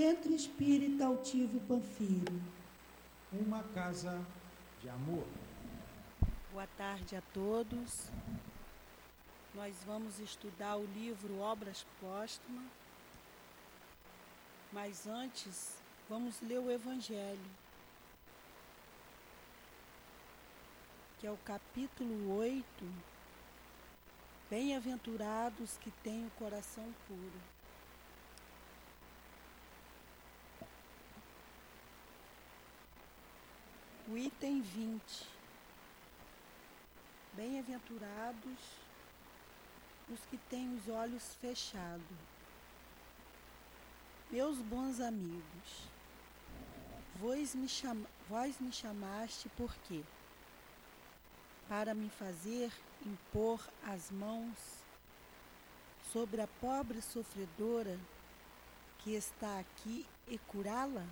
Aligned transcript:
Centro 0.00 0.34
Espírita 0.34 1.04
Altivo 1.04 1.60
Panfiro. 1.68 2.40
Uma 3.30 3.62
casa 3.74 4.18
de 4.80 4.88
amor. 4.88 5.26
Boa 6.50 6.66
tarde 6.68 7.16
a 7.16 7.22
todos. 7.34 8.08
Nós 9.54 9.76
vamos 9.84 10.18
estudar 10.18 10.78
o 10.78 10.86
livro 10.86 11.38
Obras 11.40 11.84
Póstumas. 12.00 12.64
Mas 14.72 15.06
antes, 15.06 15.82
vamos 16.08 16.40
ler 16.40 16.60
o 16.60 16.70
Evangelho, 16.70 17.50
que 21.18 21.26
é 21.26 21.30
o 21.30 21.36
capítulo 21.44 22.38
8. 22.38 22.64
Bem-aventurados 24.48 25.76
que 25.76 25.90
têm 26.02 26.26
o 26.26 26.30
coração 26.38 26.90
puro. 27.06 27.59
O 34.10 34.18
item 34.18 34.60
20. 34.60 35.00
Bem-aventurados 37.34 38.58
os 40.08 40.18
que 40.28 40.36
têm 40.36 40.74
os 40.74 40.88
olhos 40.88 41.36
fechados. 41.40 42.02
Meus 44.28 44.58
bons 44.58 44.98
amigos, 44.98 45.88
vós 47.20 47.54
me, 47.54 47.68
cham... 47.68 48.04
vós 48.28 48.58
me 48.58 48.72
chamaste 48.72 49.48
por 49.50 49.72
quê? 49.86 50.02
Para 51.68 51.94
me 51.94 52.10
fazer 52.10 52.72
impor 53.06 53.64
as 53.86 54.10
mãos 54.10 54.58
sobre 56.12 56.40
a 56.40 56.48
pobre 56.60 57.00
sofredora 57.00 57.96
que 58.98 59.14
está 59.14 59.60
aqui 59.60 60.04
e 60.26 60.36
curá-la? 60.36 61.06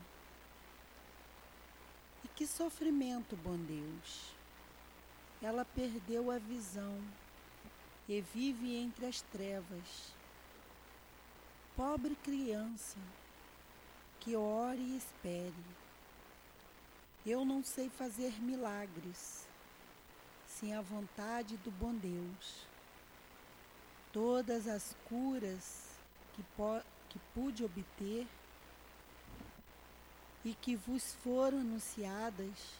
Que 2.39 2.47
sofrimento, 2.47 3.34
bom 3.34 3.56
Deus! 3.56 4.33
Ela 5.42 5.64
perdeu 5.64 6.31
a 6.31 6.39
visão 6.39 6.97
e 8.08 8.20
vive 8.20 8.77
entre 8.77 9.06
as 9.06 9.22
trevas. 9.22 10.14
Pobre 11.75 12.14
criança, 12.14 12.97
que 14.20 14.36
ore 14.36 14.81
e 14.81 14.97
espere. 14.97 15.53
Eu 17.27 17.44
não 17.44 17.64
sei 17.64 17.89
fazer 17.89 18.41
milagres 18.41 19.44
sem 20.47 20.77
a 20.77 20.81
vontade 20.81 21.56
do 21.56 21.72
bom 21.72 21.92
Deus. 21.92 22.69
Todas 24.12 24.69
as 24.69 24.94
curas 25.09 25.89
que, 26.34 26.44
que 27.09 27.19
pude 27.34 27.64
obter 27.64 28.28
e 30.44 30.55
que 30.55 30.77
vos 30.77 31.14
foram 31.22 31.61
anunciadas 31.61 32.78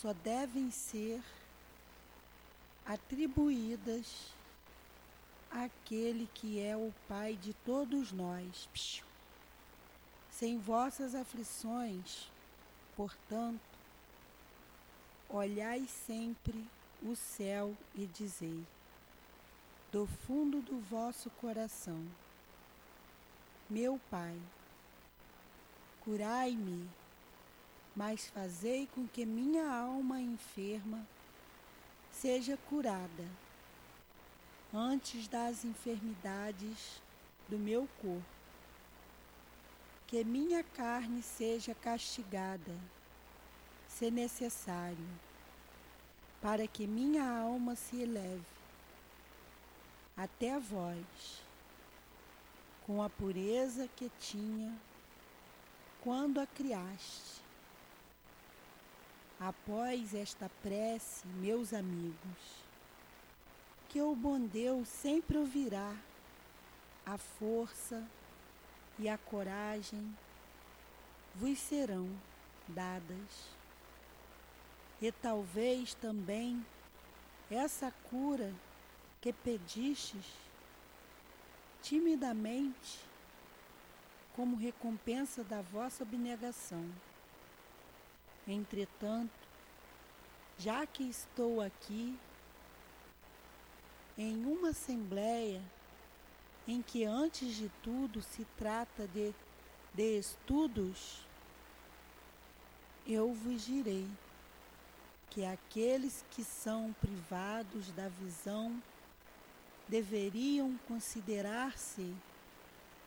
só 0.00 0.12
devem 0.12 0.70
ser 0.70 1.22
atribuídas 2.84 4.32
àquele 5.50 6.28
que 6.34 6.60
é 6.60 6.76
o 6.76 6.92
Pai 7.08 7.36
de 7.36 7.52
todos 7.54 8.10
nós. 8.10 8.68
Sem 10.30 10.58
vossas 10.58 11.14
aflições, 11.14 12.30
portanto, 12.96 13.60
olhai 15.28 15.86
sempre 15.86 16.66
o 17.02 17.14
céu 17.14 17.76
e 17.94 18.06
dizei, 18.06 18.64
do 19.92 20.06
fundo 20.06 20.62
do 20.62 20.80
vosso 20.80 21.28
coração, 21.30 22.02
meu 23.68 24.00
Pai, 24.10 24.36
Curai-me, 26.04 26.88
mas 27.94 28.26
fazei 28.26 28.88
com 28.94 29.06
que 29.06 29.24
minha 29.24 29.70
alma 29.70 30.20
enferma 30.20 31.06
seja 32.10 32.56
curada 32.68 33.24
antes 34.74 35.28
das 35.28 35.64
enfermidades 35.64 37.00
do 37.48 37.58
meu 37.58 37.88
corpo. 38.00 38.24
Que 40.06 40.24
minha 40.24 40.64
carne 40.64 41.22
seja 41.22 41.74
castigada, 41.74 42.76
se 43.86 44.10
necessário, 44.10 45.08
para 46.40 46.66
que 46.66 46.86
minha 46.86 47.24
alma 47.24 47.76
se 47.76 48.02
eleve 48.02 48.52
até 50.16 50.58
vós, 50.58 51.42
com 52.86 53.02
a 53.02 53.08
pureza 53.08 53.88
que 53.96 54.10
tinha 54.18 54.76
quando 56.02 56.40
a 56.40 56.46
criaste. 56.46 57.40
Após 59.38 60.14
esta 60.14 60.50
prece, 60.62 61.26
meus 61.26 61.72
amigos, 61.72 62.62
que 63.88 64.00
o 64.00 64.14
bom 64.14 64.40
Deus 64.40 64.88
sempre 64.88 65.36
ouvirá 65.36 65.94
a 67.04 67.18
força 67.18 68.04
e 68.98 69.08
a 69.08 69.18
coragem 69.18 70.16
vos 71.34 71.58
serão 71.58 72.08
dadas. 72.68 73.50
E 75.00 75.10
talvez 75.10 75.94
também 75.94 76.64
essa 77.50 77.92
cura 78.08 78.54
que 79.20 79.32
pedistes 79.32 80.26
timidamente 81.82 83.11
como 84.34 84.56
recompensa 84.56 85.44
da 85.44 85.60
vossa 85.60 86.02
abnegação. 86.02 86.84
Entretanto, 88.46 89.30
já 90.58 90.86
que 90.86 91.04
estou 91.04 91.60
aqui 91.60 92.18
em 94.16 94.44
uma 94.44 94.70
assembleia 94.70 95.62
em 96.66 96.80
que 96.80 97.04
antes 97.04 97.56
de 97.56 97.68
tudo 97.82 98.22
se 98.22 98.44
trata 98.56 99.06
de, 99.08 99.34
de 99.94 100.18
estudos, 100.18 101.20
eu 103.06 103.32
vos 103.32 103.64
direi 103.64 104.06
que 105.28 105.44
aqueles 105.44 106.24
que 106.30 106.44
são 106.44 106.94
privados 107.00 107.90
da 107.92 108.08
visão 108.08 108.80
deveriam 109.88 110.78
considerar-se 110.86 112.14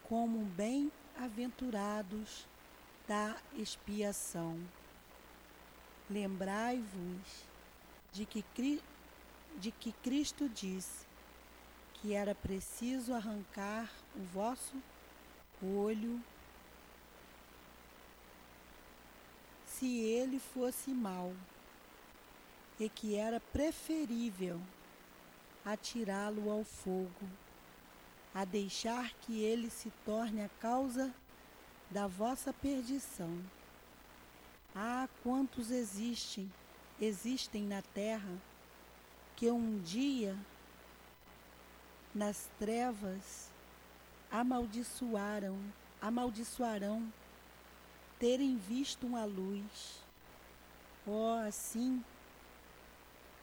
como 0.04 0.40
bem 0.40 0.92
aventurados 1.20 2.48
da 3.08 3.36
expiação. 3.56 4.60
Lembrai-vos 6.10 7.46
de 8.12 8.26
que, 8.26 8.44
de 9.58 9.72
que 9.72 9.92
Cristo 9.92 10.48
disse 10.50 11.06
que 11.96 12.14
era 12.14 12.36
preciso 12.36 13.14
arrancar 13.14 13.90
o 14.16 14.24
vosso 14.34 14.76
olho 15.62 16.22
se 19.66 20.00
ele 20.00 20.40
fosse 20.40 20.92
mau, 20.92 21.34
e 22.80 22.90
que 22.90 23.16
era 23.16 23.40
preferível 23.40 24.60
atirá-lo 25.66 26.50
ao 26.50 26.64
fogo 26.64 27.28
a 28.36 28.44
deixar 28.44 29.14
que 29.22 29.42
ele 29.42 29.70
se 29.70 29.90
torne 30.04 30.42
a 30.42 30.50
causa 30.60 31.16
da 31.90 32.06
vossa 32.06 32.52
perdição. 32.52 33.42
Ah, 34.76 35.08
quantos 35.24 35.72
existem, 35.72 36.52
existem 37.00 37.64
na 37.64 37.82
terra 37.82 38.38
que 39.38 39.50
um 39.50 39.80
dia 39.80 40.38
nas 42.14 42.50
trevas 42.60 43.50
amaldiçoaram, 44.30 45.58
amaldiçoarão 46.02 47.10
terem 48.20 48.58
visto 48.58 49.08
uma 49.08 49.24
luz. 49.24 50.04
Oh, 51.08 51.40
assim 51.48 52.04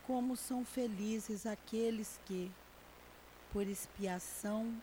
como 0.07 0.37
são 0.37 0.67
felizes 0.67 1.47
aqueles 1.47 2.21
que 2.27 2.51
por 3.53 3.67
expiação 3.67 4.75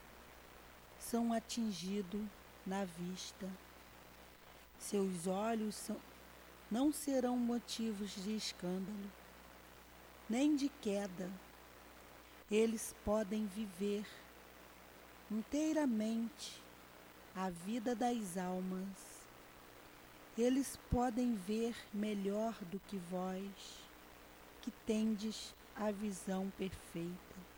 são 1.00 1.34
atingidos 1.34 2.22
na 2.66 2.86
vista. 2.86 3.50
Seus 4.78 5.26
olhos 5.26 5.76
são, 5.76 5.98
não 6.70 6.94
serão 6.94 7.36
motivos 7.36 8.14
de 8.24 8.36
escândalo, 8.36 9.12
nem 10.30 10.56
de 10.56 10.70
queda. 10.70 11.30
Eles 12.52 12.96
podem 13.04 13.48
viver 13.48 14.06
inteiramente 15.32 16.62
a 17.36 17.50
vida 17.50 17.96
das 17.96 18.38
almas. 18.38 19.20
Eles 20.38 20.80
podem 20.92 21.36
ver 21.36 21.76
melhor 21.94 22.54
do 22.66 22.80
que 22.88 22.98
vós, 22.98 23.84
que 24.62 24.72
tendes 24.86 25.56
a 25.76 25.92
visão 25.92 26.52
perfeita. 26.58 27.49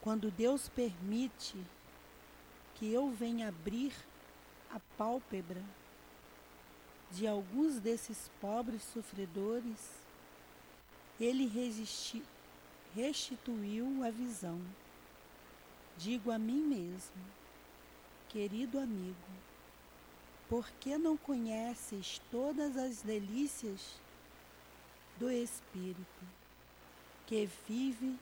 Quando 0.00 0.30
Deus 0.30 0.68
permite 0.68 1.56
que 2.74 2.92
eu 2.92 3.10
venha 3.10 3.48
abrir 3.48 3.92
a 4.70 4.78
pálpebra 4.96 5.62
de 7.10 7.26
alguns 7.26 7.80
desses 7.80 8.30
pobres 8.40 8.82
sofredores, 8.82 9.90
ele 11.18 11.46
resisti, 11.46 12.22
restituiu 12.94 14.04
a 14.04 14.10
visão. 14.10 14.60
Digo 15.96 16.30
a 16.30 16.38
mim 16.38 16.62
mesmo, 16.62 17.24
querido 18.28 18.78
amigo, 18.78 19.16
por 20.48 20.70
que 20.80 20.96
não 20.96 21.16
conheces 21.16 22.20
todas 22.30 22.76
as 22.76 23.02
delícias 23.02 24.00
do 25.18 25.30
Espírito, 25.30 26.24
que 27.26 27.48
vive 27.66 28.16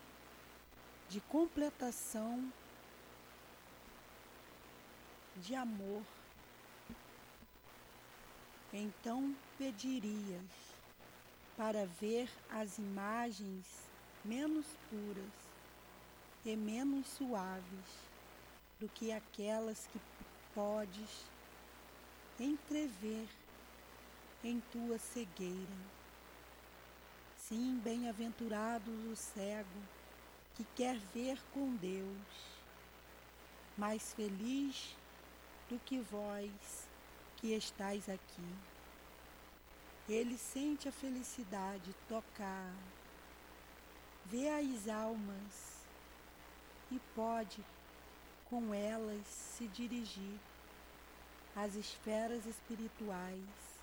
de 1.08 1.20
completação 1.20 2.52
de 5.36 5.54
amor? 5.54 6.02
Então 8.72 9.34
pedirias 9.56 10.42
para 11.56 11.86
ver 11.86 12.28
as 12.50 12.78
imagens 12.78 13.64
menos 14.24 14.66
puras 14.90 15.32
e 16.44 16.54
menos 16.56 17.06
suaves 17.08 18.06
do 18.78 18.88
que 18.88 19.12
aquelas 19.12 19.86
que 19.86 20.00
podes 20.54 21.24
entrever 22.38 23.26
em 24.44 24.60
tua 24.72 24.98
cegueira. 24.98 25.96
Sim, 27.38 27.80
bem-aventurado 27.82 28.90
o 29.10 29.16
cego 29.16 29.95
que 30.56 30.64
quer 30.74 30.96
ver 31.14 31.38
com 31.52 31.76
Deus, 31.76 32.56
mais 33.76 34.14
feliz 34.14 34.96
do 35.68 35.78
que 35.80 36.00
vós 36.00 36.88
que 37.36 37.54
estais 37.54 38.08
aqui. 38.08 38.54
Ele 40.08 40.38
sente 40.38 40.88
a 40.88 40.92
felicidade 40.92 41.94
tocar, 42.08 42.72
vê 44.24 44.48
as 44.48 44.88
almas 44.88 45.84
e 46.90 46.98
pode 47.14 47.62
com 48.48 48.72
elas 48.72 49.26
se 49.26 49.68
dirigir 49.68 50.38
às 51.54 51.74
esferas 51.74 52.46
espirituais 52.46 53.76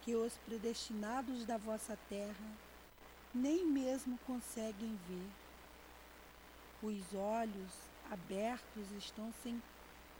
que 0.00 0.14
os 0.14 0.32
predestinados 0.38 1.44
da 1.44 1.58
vossa 1.58 1.98
terra 2.08 2.56
nem 3.34 3.66
mesmo 3.66 4.18
conseguem 4.26 4.98
ver. 5.06 5.47
Os 6.82 7.14
olhos 7.14 7.72
abertos 8.10 8.90
estão 8.96 9.32
sem, 9.42 9.60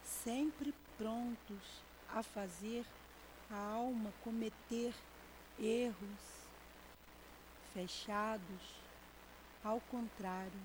sempre 0.03 0.75
prontos 0.97 1.83
a 2.13 2.23
fazer 2.23 2.85
a 3.51 3.57
alma 3.57 4.13
cometer 4.23 4.93
erros 5.59 6.39
fechados, 7.73 8.83
ao 9.63 9.81
contrário, 9.83 10.61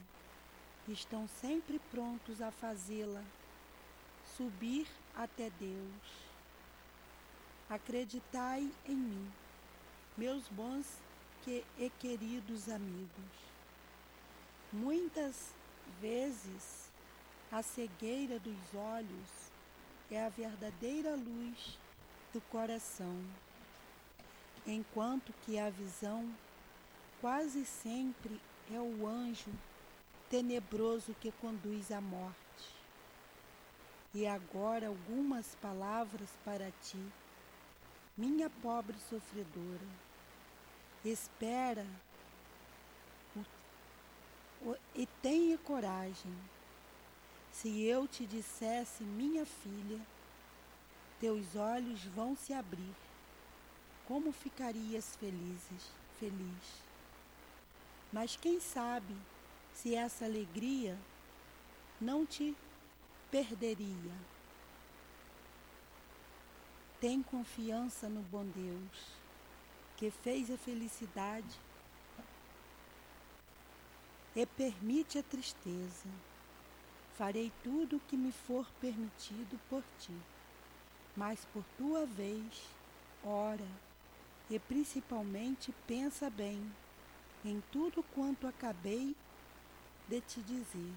estão 0.88 1.28
sempre 1.40 1.80
prontos 1.92 2.42
a 2.42 2.50
fazê-la 2.50 3.24
subir 4.36 4.88
até 5.16 5.52
Deus. 5.60 6.24
Acreditai 7.70 8.68
em 8.88 8.96
mim, 8.96 9.32
meus 10.18 10.48
bons 10.48 10.88
e 11.46 11.92
queridos 12.00 12.70
amigos. 12.70 13.54
Muitas 14.72 15.54
vezes 16.02 16.92
a 17.52 17.62
cegueira 17.62 18.40
dos 18.40 18.76
olhos 18.76 19.52
é 20.10 20.26
a 20.26 20.30
verdadeira 20.30 21.16
luz 21.16 21.78
do 22.34 22.42
coração 22.42 23.24
enquanto 24.66 25.34
que 25.42 25.60
a 25.60 25.70
visão 25.70 26.30
quase 27.20 27.66
sempre 27.66 28.40
é 28.72 28.80
o 28.80 29.08
anjo 29.08 29.52
tenebroso 30.30 31.16
que 31.20 31.32
conduz 31.34 31.92
à 31.92 32.02
morte. 32.02 32.34
E 34.14 34.26
agora 34.26 34.88
algumas 34.88 35.56
palavras 35.56 36.30
para 36.46 36.72
ti, 36.82 37.04
minha 38.18 38.50
pobre 38.50 38.96
sofredora. 39.10 39.88
Espera 41.04 41.86
e 44.96 45.06
tenha 45.22 45.58
coragem. 45.58 46.34
Se 47.52 47.84
eu 47.84 48.08
te 48.08 48.26
dissesse, 48.26 49.04
minha 49.04 49.46
filha, 49.46 50.00
teus 51.20 51.56
olhos 51.56 52.04
vão 52.06 52.36
se 52.36 52.54
abrir 52.54 52.96
como 54.08 54.32
ficarias 54.32 55.16
felizes, 55.16 55.92
feliz. 56.20 56.84
Mas 58.12 58.36
quem 58.36 58.60
sabe 58.60 59.16
se 59.74 59.96
essa 59.96 60.26
alegria 60.26 60.98
não 62.00 62.26
te 62.26 62.56
perderia. 63.32 64.12
Tem 67.00 67.22
confiança 67.24 68.08
no 68.08 68.22
bom 68.22 68.46
Deus, 68.46 69.08
que 69.98 70.12
fez 70.12 70.52
a 70.52 70.58
felicidade 70.58 71.60
e 74.36 74.46
permite 74.46 75.18
a 75.18 75.24
tristeza. 75.24 76.10
Farei 77.18 77.52
tudo 77.64 77.98
o 77.98 78.00
que 78.02 78.18
me 78.18 78.32
for 78.32 78.66
permitido 78.82 79.60
por 79.70 79.84
ti, 80.00 80.16
mas 81.16 81.46
por 81.54 81.64
tua 81.78 82.06
vez, 82.06 82.68
ora 83.24 83.68
e 84.50 84.60
principalmente 84.60 85.74
pensa 85.88 86.30
bem 86.30 86.60
em 87.46 87.62
tudo 87.72 88.04
quanto 88.14 88.48
acabei 88.48 89.16
de 90.08 90.22
te 90.22 90.42
dizer. 90.42 90.94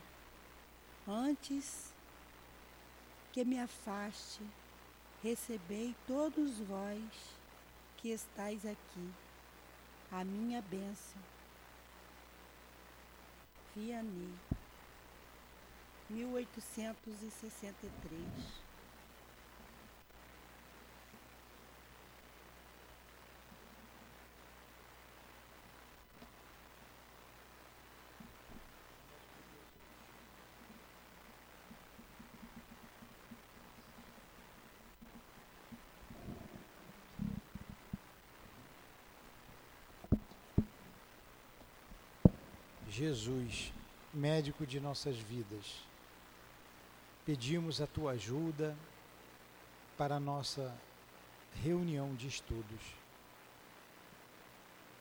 Antes 1.07 1.93
que 3.33 3.45
me 3.45 3.59
afaste, 3.59 4.43
recebei 5.23 5.95
todos 6.07 6.59
vós 6.61 7.01
que 7.97 8.09
estáis 8.09 8.65
aqui 8.65 9.11
a 10.11 10.25
minha 10.25 10.61
bênção. 10.63 11.36
Vianney, 13.77 14.33
1863 16.09 18.66
Jesus, 42.97 43.75
médico 44.11 44.65
de 44.65 44.81
nossas 44.81 45.19
vidas, 45.19 45.87
pedimos 47.27 47.83
a 47.83 47.87
tua 47.87 48.13
ajuda 48.13 48.75
para 49.99 50.15
a 50.15 50.21
nossa 50.21 50.75
reunião 51.63 52.15
de 52.15 52.27
estudos. 52.27 52.81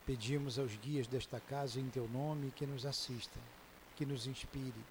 Pedimos 0.05 0.59
aos 0.59 0.75
guias 0.75 1.07
desta 1.07 1.39
casa 1.39 1.79
em 1.79 1.89
teu 1.89 2.05
nome 2.09 2.51
que 2.51 2.65
nos 2.65 2.85
assistam, 2.85 3.39
que 3.95 4.05
nos 4.05 4.27
inspire. 4.27 4.83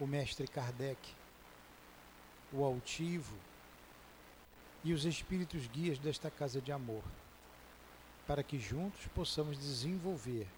O 0.00 0.04
mestre 0.04 0.48
Kardec, 0.48 0.98
o 2.52 2.64
altivo 2.64 3.36
e 4.82 4.92
os 4.92 5.04
espíritos 5.04 5.68
guias 5.68 6.00
desta 6.00 6.32
casa 6.32 6.60
de 6.60 6.72
amor, 6.72 7.04
para 8.26 8.42
que 8.42 8.58
juntos 8.58 9.06
possamos 9.14 9.56
desenvolver 9.56 10.48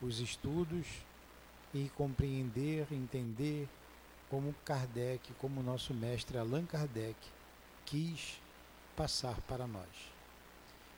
os 0.00 0.20
estudos 0.20 0.86
e 1.72 1.88
compreender, 1.90 2.86
entender 2.90 3.68
como 4.28 4.54
Kardec, 4.64 5.32
como 5.34 5.62
nosso 5.62 5.94
mestre 5.94 6.38
Allan 6.38 6.66
Kardec 6.66 7.16
quis 7.84 8.40
passar 8.96 9.40
para 9.42 9.66
nós. 9.66 10.12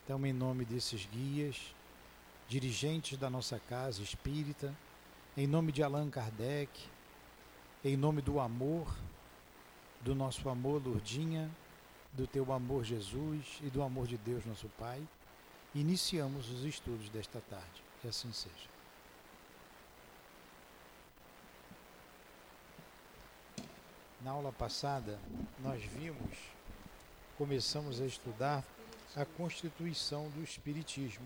Então, 0.04 0.24
em 0.24 0.32
nome 0.32 0.64
desses 0.64 1.06
guias, 1.06 1.74
dirigentes 2.48 3.18
da 3.18 3.28
nossa 3.28 3.58
casa 3.58 4.02
espírita, 4.02 4.74
em 5.36 5.46
nome 5.46 5.70
de 5.70 5.82
Allan 5.82 6.08
Kardec, 6.08 6.88
em 7.84 7.96
nome 7.96 8.22
do 8.22 8.40
amor, 8.40 8.96
do 10.00 10.14
nosso 10.14 10.48
amor, 10.48 10.82
Lourdinha, 10.84 11.50
do 12.12 12.26
teu 12.26 12.52
amor, 12.52 12.84
Jesus, 12.84 13.58
e 13.62 13.68
do 13.68 13.82
amor 13.82 14.06
de 14.06 14.16
Deus, 14.16 14.44
nosso 14.46 14.68
Pai, 14.78 15.06
iniciamos 15.74 16.50
os 16.50 16.64
estudos 16.64 17.08
desta 17.10 17.40
tarde. 17.42 17.82
Que 18.00 18.08
assim 18.08 18.32
seja. 18.32 18.77
Na 24.22 24.32
aula 24.32 24.52
passada, 24.52 25.18
nós 25.62 25.82
vimos 25.82 26.36
começamos 27.38 28.00
a 28.00 28.04
estudar 28.04 28.64
a 29.14 29.24
constituição 29.24 30.28
do 30.30 30.42
Espiritismo. 30.42 31.24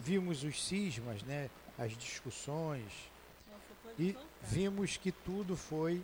Vimos 0.00 0.42
os 0.42 0.64
cismas, 0.64 1.22
né, 1.22 1.50
as 1.78 1.94
discussões, 1.94 2.90
e 3.98 4.16
vimos 4.42 4.96
que 4.96 5.12
tudo 5.12 5.58
foi 5.58 6.02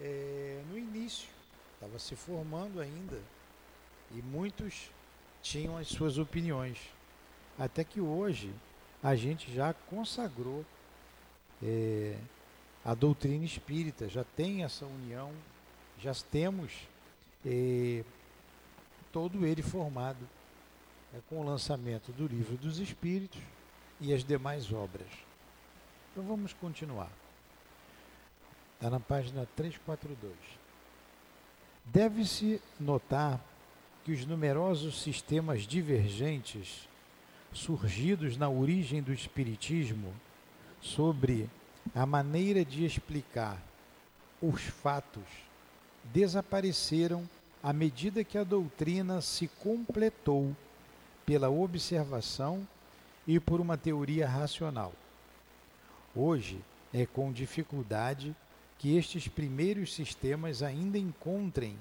é, 0.00 0.60
no 0.68 0.76
início, 0.76 1.28
estava 1.74 2.00
se 2.00 2.16
formando 2.16 2.80
ainda, 2.80 3.22
e 4.10 4.20
muitos 4.20 4.90
tinham 5.40 5.78
as 5.78 5.86
suas 5.86 6.18
opiniões. 6.18 6.78
Até 7.56 7.84
que 7.84 8.00
hoje 8.00 8.52
a 9.00 9.14
gente 9.14 9.54
já 9.54 9.72
consagrou 9.72 10.64
é, 11.62 12.18
a 12.86 12.94
doutrina 12.94 13.44
espírita, 13.44 14.08
já 14.08 14.22
tem 14.22 14.62
essa 14.62 14.86
união, 14.86 15.32
já 15.98 16.14
temos 16.30 16.72
é, 17.44 18.04
todo 19.10 19.44
ele 19.44 19.60
formado 19.60 20.20
é, 21.12 21.18
com 21.28 21.40
o 21.40 21.44
lançamento 21.44 22.12
do 22.12 22.28
Livro 22.28 22.56
dos 22.56 22.78
Espíritos 22.78 23.40
e 24.00 24.14
as 24.14 24.22
demais 24.22 24.72
obras. 24.72 25.08
Então 26.12 26.22
vamos 26.22 26.52
continuar. 26.52 27.10
Está 28.76 28.88
na 28.88 29.00
página 29.00 29.48
342. 29.56 30.32
Deve-se 31.86 32.62
notar 32.78 33.44
que 34.04 34.12
os 34.12 34.24
numerosos 34.24 35.02
sistemas 35.02 35.66
divergentes 35.66 36.88
surgidos 37.52 38.36
na 38.36 38.48
origem 38.48 39.02
do 39.02 39.12
Espiritismo 39.12 40.14
sobre 40.80 41.50
a 41.94 42.04
maneira 42.04 42.64
de 42.64 42.84
explicar 42.84 43.62
os 44.40 44.62
fatos 44.62 45.24
desapareceram 46.04 47.28
à 47.62 47.72
medida 47.72 48.24
que 48.24 48.38
a 48.38 48.44
doutrina 48.44 49.20
se 49.20 49.48
completou 49.48 50.54
pela 51.24 51.50
observação 51.50 52.66
e 53.26 53.40
por 53.40 53.60
uma 53.60 53.76
teoria 53.76 54.26
racional. 54.26 54.92
Hoje 56.14 56.60
é 56.94 57.04
com 57.04 57.32
dificuldade 57.32 58.34
que 58.78 58.96
estes 58.96 59.26
primeiros 59.26 59.94
sistemas 59.94 60.62
ainda 60.62 60.98
encontrem 60.98 61.76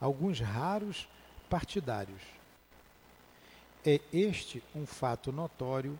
alguns 0.00 0.40
raros 0.40 1.08
partidários. 1.48 2.22
É 3.84 4.00
este 4.12 4.62
um 4.74 4.84
fato 4.84 5.32
notório 5.32 5.98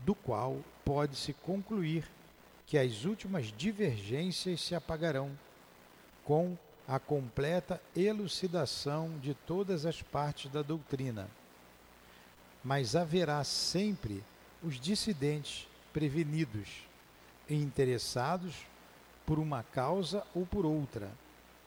do 0.00 0.14
qual 0.14 0.58
pode-se 0.84 1.32
concluir 1.32 2.04
que 2.66 2.78
as 2.78 3.04
últimas 3.04 3.52
divergências 3.56 4.60
se 4.60 4.74
apagarão 4.74 5.30
com 6.24 6.56
a 6.86 6.98
completa 6.98 7.80
elucidação 7.96 9.18
de 9.20 9.34
todas 9.34 9.86
as 9.86 10.02
partes 10.02 10.50
da 10.50 10.62
doutrina. 10.62 11.28
Mas 12.62 12.96
haverá 12.96 13.42
sempre 13.44 14.22
os 14.62 14.80
dissidentes 14.80 15.68
prevenidos 15.92 16.68
e 17.48 17.54
interessados 17.54 18.54
por 19.26 19.38
uma 19.38 19.62
causa 19.62 20.26
ou 20.34 20.44
por 20.44 20.66
outra, 20.66 21.10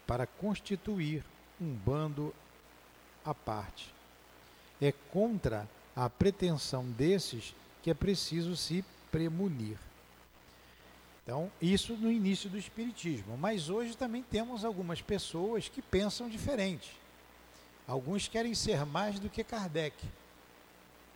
para 0.06 0.26
constituir 0.26 1.24
um 1.60 1.74
bando 1.74 2.34
à 3.26 3.34
parte. 3.34 3.94
É 4.82 4.92
contra 5.12 5.68
a 5.96 6.10
pretensão 6.10 6.86
desses 6.86 7.56
que 7.82 7.90
é 7.90 7.94
preciso 7.94 8.56
se 8.56 8.86
premunir. 9.12 9.78
Então, 11.28 11.52
isso 11.62 11.92
no 11.98 12.10
início 12.10 12.50
do 12.50 12.58
Espiritismo. 12.58 13.38
Mas 13.38 13.70
hoje 13.70 13.98
também 13.98 14.24
temos 14.24 14.64
algumas 14.64 15.02
pessoas 15.02 15.68
que 15.68 15.82
pensam 15.82 16.30
diferente. 16.30 16.98
Alguns 17.86 18.30
querem 18.30 18.56
ser 18.56 18.86
mais 18.86 19.20
do 19.20 19.30
que 19.30 19.44
Kardec, 19.44 19.94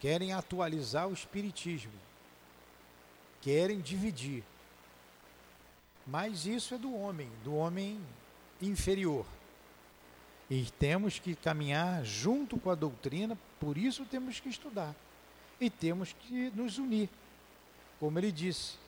querem 0.01 0.33
atualizar 0.33 1.07
o 1.07 1.13
Espiritismo, 1.13 1.93
querem 3.39 3.79
dividir. 3.79 4.43
Mas 6.05 6.45
isso 6.45 6.75
é 6.75 6.77
do 6.77 6.93
homem, 6.93 7.29
do 7.41 7.55
homem 7.55 7.97
inferior. 8.61 9.25
E 10.49 10.65
temos 10.77 11.19
que 11.19 11.35
caminhar 11.35 12.03
junto 12.03 12.59
com 12.59 12.69
a 12.69 12.75
doutrina, 12.75 13.37
por 13.61 13.77
isso 13.77 14.03
temos 14.03 14.41
que 14.41 14.49
estudar. 14.49 14.93
E 15.57 15.69
temos 15.69 16.11
que 16.11 16.51
nos 16.53 16.77
unir. 16.77 17.07
Como 17.97 18.19
ele 18.19 18.31
disse, 18.31 18.80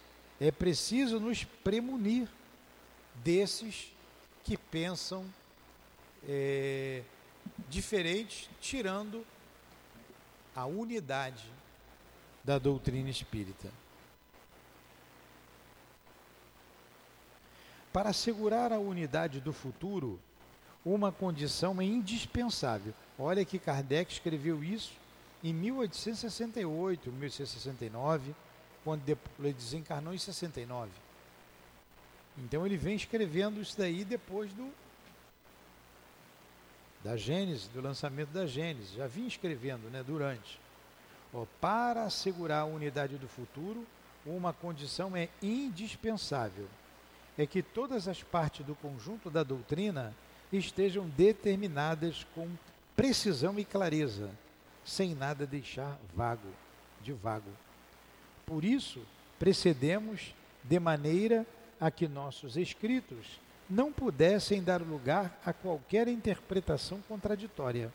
é 0.45 0.51
preciso 0.51 1.21
nos 1.21 1.45
premunir 1.45 2.27
desses 3.23 3.93
que 4.43 4.57
pensam 4.57 5.23
é, 6.27 7.01
diferente, 7.69 8.49
tirando 8.59 9.25
a 10.53 10.65
unidade 10.65 11.45
da 12.43 12.59
doutrina 12.59 13.09
espírita. 13.09 13.71
Para 17.93 18.09
assegurar 18.09 18.73
a 18.73 18.79
unidade 18.79 19.39
do 19.39 19.53
futuro, 19.53 20.19
uma 20.83 21.09
condição 21.09 21.79
é 21.79 21.85
indispensável. 21.85 22.93
Olha 23.17 23.45
que 23.45 23.57
Kardec 23.57 24.11
escreveu 24.11 24.61
isso 24.61 24.91
em 25.41 25.53
1868, 25.53 27.09
1869 27.13 28.35
quando 28.83 29.07
ele 29.07 29.53
desencarnou 29.53 30.13
em 30.13 30.17
69. 30.17 30.91
Então 32.37 32.65
ele 32.65 32.77
vem 32.77 32.95
escrevendo 32.95 33.61
isso 33.61 33.77
daí 33.77 34.03
depois 34.03 34.51
do 34.53 34.71
da 37.03 37.17
Gênesis, 37.17 37.67
do 37.67 37.81
lançamento 37.81 38.29
da 38.29 38.47
Gênesis. 38.47 38.93
Já 38.93 39.07
vinha 39.07 39.27
escrevendo, 39.27 39.89
né, 39.89 40.01
durante. 40.01 40.59
Ó, 41.33 41.45
para 41.59 42.03
assegurar 42.03 42.61
a 42.61 42.65
unidade 42.65 43.17
do 43.17 43.27
futuro, 43.27 43.85
uma 44.25 44.53
condição 44.53 45.15
é 45.15 45.27
indispensável. 45.41 46.67
É 47.37 47.45
que 47.45 47.61
todas 47.61 48.07
as 48.07 48.23
partes 48.23 48.65
do 48.65 48.75
conjunto 48.75 49.29
da 49.29 49.43
doutrina 49.43 50.13
estejam 50.51 51.09
determinadas 51.09 52.25
com 52.35 52.49
precisão 52.95 53.59
e 53.59 53.65
clareza, 53.65 54.29
sem 54.85 55.15
nada 55.15 55.45
deixar 55.45 55.97
vago, 56.15 56.49
de 57.01 57.11
vago. 57.11 57.49
Por 58.45 58.63
isso, 58.63 59.01
precedemos 59.39 60.33
de 60.63 60.79
maneira 60.79 61.45
a 61.79 61.91
que 61.91 62.07
nossos 62.07 62.55
escritos 62.57 63.39
não 63.69 63.91
pudessem 63.91 64.63
dar 64.63 64.81
lugar 64.81 65.39
a 65.45 65.51
qualquer 65.51 66.07
interpretação 66.07 67.01
contraditória. 67.07 67.91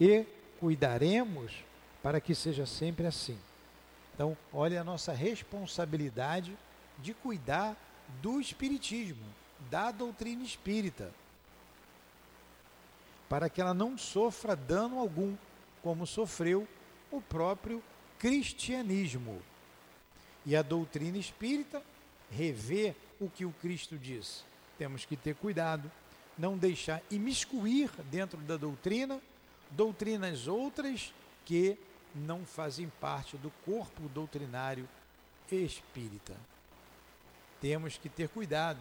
E 0.00 0.26
cuidaremos 0.60 1.52
para 2.02 2.20
que 2.20 2.34
seja 2.34 2.66
sempre 2.66 3.06
assim. 3.06 3.38
Então, 4.14 4.36
olha 4.52 4.80
a 4.80 4.84
nossa 4.84 5.12
responsabilidade 5.12 6.56
de 6.98 7.14
cuidar 7.14 7.76
do 8.20 8.40
Espiritismo, 8.40 9.24
da 9.70 9.90
doutrina 9.90 10.42
espírita, 10.42 11.10
para 13.28 13.48
que 13.48 13.60
ela 13.60 13.72
não 13.72 13.96
sofra 13.96 14.54
dano 14.54 14.98
algum, 14.98 15.34
como 15.82 16.06
sofreu 16.06 16.68
o 17.10 17.20
próprio 17.20 17.82
cristianismo. 18.18 19.40
E 20.44 20.56
a 20.56 20.62
doutrina 20.62 21.18
espírita 21.18 21.82
revê 22.30 22.94
o 23.20 23.28
que 23.28 23.44
o 23.44 23.52
Cristo 23.60 23.96
diz. 23.96 24.44
Temos 24.78 25.04
que 25.04 25.16
ter 25.16 25.34
cuidado, 25.36 25.90
não 26.36 26.56
deixar 26.56 27.02
imiscuir 27.10 27.90
dentro 28.10 28.38
da 28.38 28.56
doutrina 28.56 29.20
doutrinas 29.70 30.46
outras 30.46 31.12
que 31.44 31.78
não 32.14 32.44
fazem 32.44 32.90
parte 33.00 33.36
do 33.36 33.50
corpo 33.64 34.08
doutrinário 34.08 34.88
espírita. 35.50 36.34
Temos 37.60 37.96
que 37.96 38.08
ter 38.08 38.28
cuidado 38.28 38.80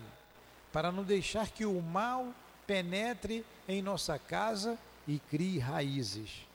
para 0.72 0.92
não 0.92 1.04
deixar 1.04 1.50
que 1.50 1.66
o 1.66 1.82
mal 1.82 2.34
penetre 2.66 3.46
em 3.68 3.82
nossa 3.82 4.18
casa 4.18 4.78
e 5.08 5.20
crie 5.20 5.60
raízes. 5.60 6.48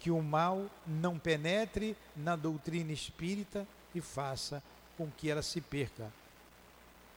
Que 0.00 0.10
o 0.10 0.22
mal 0.22 0.68
não 0.86 1.18
penetre 1.18 1.94
na 2.16 2.34
doutrina 2.34 2.90
espírita 2.90 3.68
e 3.94 4.00
faça 4.00 4.62
com 4.96 5.10
que 5.10 5.30
ela 5.30 5.42
se 5.42 5.60
perca. 5.60 6.10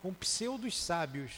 Com 0.02 0.13
pseudos 0.13 0.78
sábios, 0.78 1.32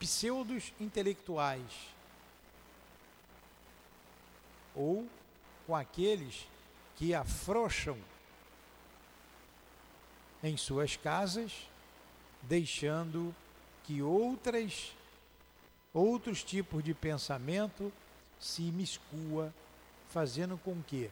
pseudos 0.00 0.72
intelectuais, 0.80 1.70
ou 4.74 5.06
com 5.66 5.76
aqueles 5.76 6.48
que 6.96 7.14
afrouxam 7.14 7.98
em 10.42 10.56
suas 10.56 10.96
casas, 10.96 11.52
deixando 12.42 13.34
que 13.84 14.00
outras 14.00 14.94
outros 15.92 16.44
tipos 16.44 16.82
de 16.84 16.94
pensamento 16.94 17.92
se 18.40 18.62
imiscua, 18.62 19.52
fazendo 20.08 20.58
com 20.64 20.80
que 20.82 21.10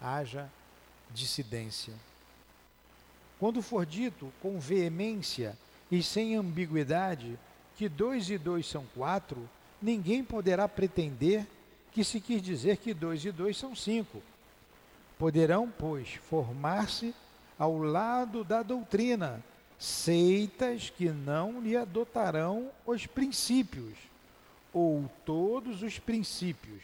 haja 0.00 0.50
dissidência. 1.10 1.92
Quando 3.38 3.62
for 3.62 3.84
dito 3.86 4.32
com 4.40 4.58
veemência 4.58 5.56
e 5.90 6.02
sem 6.02 6.36
ambiguidade 6.36 7.38
que 7.76 7.88
dois 7.88 8.28
e 8.30 8.36
dois 8.36 8.66
são 8.66 8.84
quatro, 8.94 9.48
ninguém 9.80 10.22
poderá 10.22 10.68
pretender 10.68 11.46
que 11.92 12.04
se 12.04 12.20
quis 12.20 12.42
dizer 12.42 12.76
que 12.76 12.94
dois 12.94 13.24
e 13.24 13.32
dois 13.32 13.56
são 13.56 13.74
cinco. 13.74 14.22
Poderão, 15.18 15.72
pois, 15.78 16.14
formar-se 16.28 17.14
ao 17.58 17.76
lado 17.78 18.44
da 18.44 18.62
doutrina 18.62 19.42
seitas 19.78 20.90
que 20.90 21.08
não 21.08 21.60
lhe 21.60 21.76
adotarão 21.76 22.70
os 22.86 23.06
princípios, 23.06 23.96
ou 24.72 25.10
todos 25.24 25.82
os 25.82 25.98
princípios, 25.98 26.82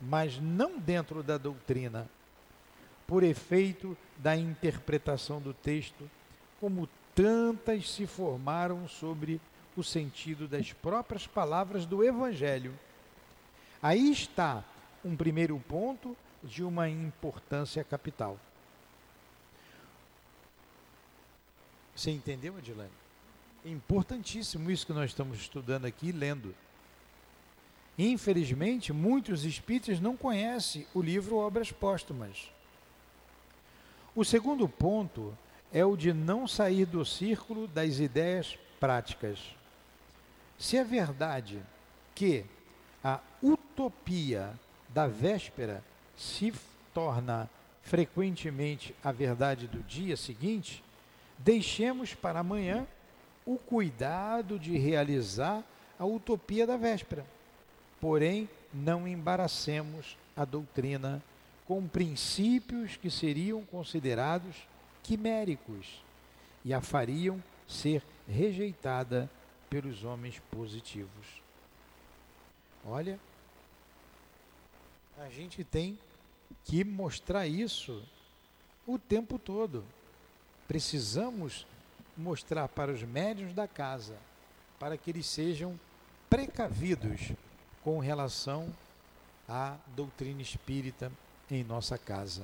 mas 0.00 0.38
não 0.38 0.78
dentro 0.78 1.22
da 1.22 1.38
doutrina, 1.38 2.08
por 3.06 3.22
efeito 3.22 3.96
da 4.18 4.36
interpretação 4.36 5.40
do 5.40 5.54
texto, 5.54 6.10
como 6.60 6.88
tantas 7.14 7.90
se 7.90 8.06
formaram 8.06 8.88
sobre 8.88 9.40
o 9.76 9.82
sentido 9.82 10.48
das 10.48 10.72
próprias 10.72 11.26
palavras 11.26 11.86
do 11.86 12.02
Evangelho. 12.02 12.74
Aí 13.82 14.10
está 14.10 14.64
um 15.04 15.16
primeiro 15.16 15.58
ponto 15.68 16.16
de 16.42 16.62
uma 16.62 16.88
importância 16.88 17.84
capital. 17.84 18.38
Você 21.94 22.10
entendeu, 22.10 22.56
Adilane? 22.56 22.90
É 23.64 23.70
importantíssimo 23.70 24.70
isso 24.70 24.86
que 24.86 24.92
nós 24.92 25.10
estamos 25.10 25.38
estudando 25.38 25.86
aqui, 25.86 26.12
lendo. 26.12 26.54
Infelizmente, 27.98 28.92
muitos 28.92 29.44
espíritas 29.44 30.00
não 30.00 30.16
conhecem 30.16 30.86
o 30.92 31.00
livro 31.00 31.36
Obras 31.36 31.72
Póstumas. 31.72 32.50
O 34.14 34.24
segundo 34.24 34.68
ponto 34.68 35.36
é 35.72 35.84
o 35.84 35.96
de 35.96 36.12
não 36.12 36.46
sair 36.46 36.84
do 36.84 37.04
círculo 37.04 37.66
das 37.66 37.98
ideias 37.98 38.58
práticas. 38.78 39.38
Se 40.58 40.76
é 40.76 40.84
verdade 40.84 41.62
que 42.14 42.44
a 43.02 43.20
utopia 43.42 44.58
da 44.88 45.06
véspera 45.06 45.82
se 46.16 46.52
torna 46.92 47.48
frequentemente 47.82 48.94
a 49.04 49.12
verdade 49.12 49.66
do 49.68 49.82
dia 49.82 50.16
seguinte, 50.16 50.82
deixemos 51.38 52.14
para 52.14 52.40
amanhã 52.40 52.86
o 53.44 53.56
cuidado 53.56 54.58
de 54.58 54.76
realizar 54.76 55.62
a 55.98 56.04
utopia 56.04 56.66
da 56.66 56.76
véspera. 56.76 57.24
Porém, 58.00 58.48
não 58.72 59.06
embaracemos 59.08 60.16
a 60.36 60.44
doutrina 60.44 61.22
com 61.66 61.86
princípios 61.86 62.96
que 62.96 63.10
seriam 63.10 63.64
considerados 63.64 64.54
quiméricos 65.02 66.02
e 66.64 66.74
a 66.74 66.80
fariam 66.80 67.42
ser 67.66 68.02
rejeitada 68.28 69.30
pelos 69.68 70.04
homens 70.04 70.40
positivos. 70.50 71.42
Olha, 72.84 73.18
a 75.18 75.28
gente 75.28 75.64
tem 75.64 75.98
que 76.64 76.84
mostrar 76.84 77.46
isso 77.46 78.02
o 78.86 78.98
tempo 78.98 79.38
todo. 79.38 79.84
Precisamos 80.68 81.66
mostrar 82.16 82.68
para 82.68 82.92
os 82.92 83.02
médios 83.02 83.52
da 83.52 83.66
casa, 83.66 84.16
para 84.78 84.96
que 84.96 85.10
eles 85.10 85.26
sejam 85.26 85.78
precavidos 86.28 87.32
com 87.86 88.00
relação 88.00 88.66
à 89.48 89.76
doutrina 89.94 90.42
espírita 90.42 91.12
em 91.48 91.62
nossa 91.62 91.96
casa. 91.96 92.42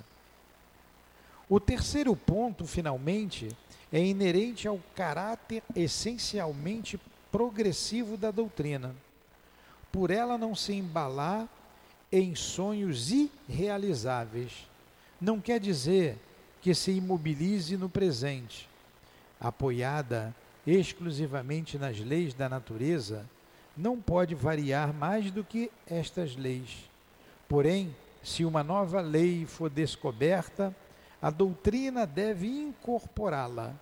O 1.49 1.59
terceiro 1.59 2.15
ponto, 2.15 2.65
finalmente, 2.65 3.49
é 3.93 3.99
inerente 3.99 4.69
ao 4.69 4.79
caráter 4.95 5.61
essencialmente 5.75 6.97
progressivo 7.33 8.17
da 8.17 8.31
doutrina, 8.31 8.95
por 9.91 10.13
ela 10.13 10.39
não 10.39 10.55
se 10.55 10.75
embalar 10.75 11.49
em 12.13 12.37
sonhos 12.37 13.11
irrealizáveis. 13.11 14.69
Não 15.21 15.41
quer 15.41 15.59
dizer 15.59 16.17
que 16.61 16.73
se 16.73 16.93
imobilize 16.93 17.77
no 17.77 17.89
presente, 17.89 18.69
apoiada 19.41 20.33
exclusivamente 20.65 21.79
nas 21.79 21.99
leis 21.99 22.33
da 22.33 22.49
natureza, 22.49 23.29
não 23.77 24.01
pode 24.01 24.35
variar 24.35 24.93
mais 24.93 25.31
do 25.31 25.43
que 25.43 25.71
estas 25.87 26.37
leis. 26.37 26.91
Porém, 27.49 27.95
se 28.23 28.45
uma 28.45 28.63
nova 28.63 29.01
lei 29.01 29.47
for 29.47 29.71
descoberta, 29.71 30.75
a 31.21 31.31
doutrina 31.31 32.07
deve 32.07 32.47
incorporá-la. 32.47 33.75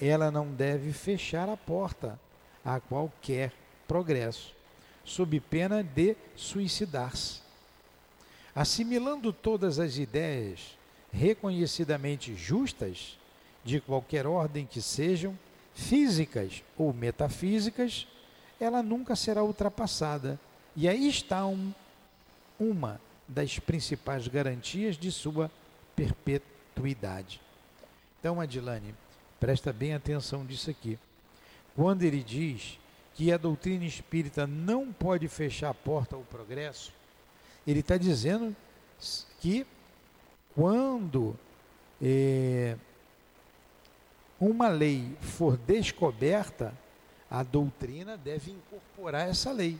Ela 0.00 0.30
não 0.30 0.52
deve 0.52 0.92
fechar 0.92 1.48
a 1.48 1.56
porta 1.56 2.18
a 2.64 2.80
qualquer 2.80 3.52
progresso, 3.86 4.54
sob 5.04 5.38
pena 5.40 5.82
de 5.82 6.16
suicidar-se. 6.34 7.40
Assimilando 8.54 9.32
todas 9.32 9.78
as 9.78 9.96
ideias 9.96 10.76
reconhecidamente 11.12 12.34
justas, 12.34 13.18
de 13.64 13.80
qualquer 13.80 14.26
ordem 14.26 14.66
que 14.66 14.82
sejam, 14.82 15.38
físicas 15.74 16.62
ou 16.76 16.92
metafísicas, 16.92 18.06
ela 18.60 18.82
nunca 18.82 19.16
será 19.16 19.42
ultrapassada. 19.42 20.38
E 20.76 20.88
aí 20.88 21.08
está 21.08 21.46
um, 21.46 21.72
uma 22.58 23.00
das 23.28 23.58
principais 23.58 24.28
garantias 24.28 24.96
de 24.96 25.10
sua 25.10 25.50
perpetuidade. 25.96 27.40
Então, 28.18 28.40
Adilane, 28.40 28.94
presta 29.38 29.72
bem 29.72 29.94
atenção 29.94 30.44
disso 30.44 30.70
aqui. 30.70 30.98
Quando 31.74 32.02
ele 32.02 32.22
diz 32.22 32.78
que 33.14 33.32
a 33.32 33.36
doutrina 33.36 33.84
espírita 33.84 34.46
não 34.46 34.92
pode 34.92 35.28
fechar 35.28 35.70
a 35.70 35.74
porta 35.74 36.16
ao 36.16 36.22
progresso, 36.22 36.92
ele 37.66 37.80
está 37.80 37.96
dizendo 37.96 38.54
que 39.40 39.66
quando 40.54 41.36
é, 42.00 42.76
uma 44.38 44.68
lei 44.68 45.16
for 45.20 45.56
descoberta, 45.56 46.72
a 47.30 47.42
doutrina 47.42 48.16
deve 48.16 48.50
incorporar 48.50 49.28
essa 49.28 49.50
lei. 49.52 49.78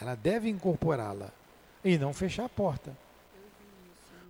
Ela 0.00 0.14
deve 0.14 0.48
incorporá-la 0.48 1.30
e 1.84 1.98
não 1.98 2.12
fechar 2.12 2.44
a 2.44 2.48
porta. 2.48 2.96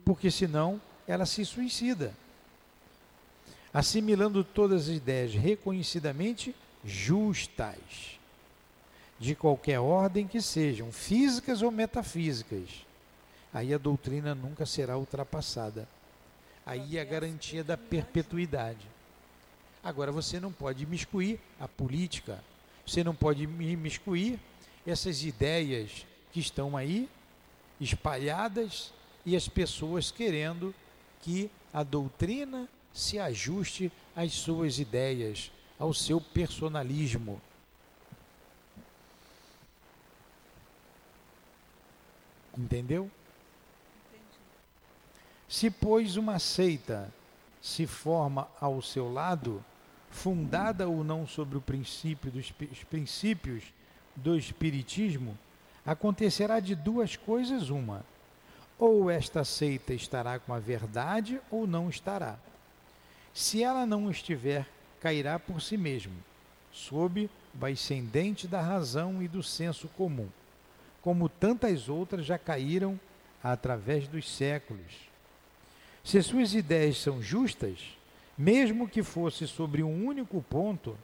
Porque 0.05 0.31
senão 0.31 0.81
ela 1.07 1.27
se 1.27 1.45
suicida. 1.45 2.13
Assimilando 3.73 4.43
todas 4.43 4.83
as 4.83 4.97
ideias 4.97 5.35
reconhecidamente 5.35 6.55
justas, 6.85 8.19
de 9.19 9.35
qualquer 9.35 9.79
ordem 9.79 10.27
que 10.27 10.41
sejam, 10.41 10.93
físicas 10.93 11.61
ou 11.61 11.71
metafísicas. 11.71 12.87
Aí 13.53 13.75
a 13.75 13.79
doutrina 13.79 14.35
nunca 14.35 14.65
será 14.65 14.97
ultrapassada. 14.97 15.89
Aí 16.65 16.99
a 16.99 17.05
garantia 17.05 17.65
da 17.65 17.77
perpetuidade. 17.77 18.87
Agora 19.83 20.11
você 20.11 20.41
não 20.41 20.53
pode 20.53 20.83
imiscuir 20.83 21.41
a 21.59 21.69
política, 21.69 22.43
você 22.87 23.05
não 23.05 23.15
pode 23.15 23.45
imiscuir 23.45 24.39
essas 24.87 25.23
ideias 25.23 26.07
que 26.33 26.41
estão 26.41 26.77
aí 26.77 27.09
espalhadas 27.81 28.93
e 29.25 29.37
as 29.37 29.49
pessoas 29.49 30.11
querendo 30.11 30.75
que 31.21 31.51
a 31.73 31.83
doutrina 31.83 32.69
se 32.93 33.19
ajuste 33.19 33.93
às 34.17 34.33
suas 34.33 34.79
ideias, 34.79 35.53
ao 35.79 35.95
seu 35.95 36.21
personalismo. 36.21 37.41
Entendeu? 42.57 43.09
Se, 45.49 45.71
pois, 45.71 46.17
uma 46.17 46.39
seita 46.39 47.13
se 47.69 47.87
forma 47.87 48.49
ao 48.61 48.81
seu 48.81 49.13
lado, 49.13 49.63
fundada 50.11 50.89
ou 50.89 51.05
não 51.05 51.27
sobre 51.27 51.59
o 51.59 51.61
princípio 51.61 52.31
dos 52.31 52.53
os 52.73 52.83
princípios 52.85 53.63
do 54.17 54.37
espiritismo, 54.37 55.39
acontecerá 55.85 56.61
de 56.61 56.75
duas 56.75 57.15
coisas 57.15 57.69
uma: 57.69 58.05
ou 58.79 59.11
esta 59.11 59.45
seita 59.45 59.93
estará 59.93 60.39
com 60.39 60.55
a 60.55 60.59
verdade 60.59 61.41
ou 61.51 61.67
não 61.67 61.91
estará. 61.91 62.39
Se 63.35 63.63
ela 63.63 63.85
não 63.85 64.11
estiver, 64.11 64.67
cairá 64.99 65.39
por 65.39 65.61
si 65.61 65.77
mesmo, 65.77 66.15
sob 66.73 67.29
o 67.61 67.67
ascendente 67.67 68.49
da 68.49 68.63
razão 68.63 69.23
e 69.23 69.29
do 69.29 69.43
senso 69.43 69.89
comum, 69.89 70.29
como 71.03 71.29
tantas 71.29 71.89
outras 71.89 72.25
já 72.25 72.39
caíram 72.39 72.99
através 73.43 74.09
dos 74.09 74.29
séculos. 74.29 75.08
Se 76.09 76.23
suas 76.23 76.55
ideias 76.55 76.97
são 76.97 77.21
justas, 77.21 77.81
mesmo 78.37 78.89
que 78.89 79.03
fosse 79.03 79.47
sobre 79.47 79.83
um 79.83 80.07
único 80.07 80.41
ponto, 80.41 80.97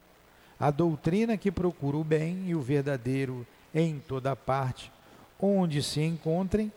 a 0.59 0.71
doutrina 0.71 1.37
que 1.37 1.53
procura 1.53 1.99
o 1.99 2.03
bem 2.03 2.49
e 2.49 2.55
o 2.55 2.62
verdadeiro 2.62 3.47
em 3.75 3.99
toda 3.99 4.35
parte, 4.35 4.90
onde 5.38 5.83
se 5.83 6.01
encontrem, 6.01 6.73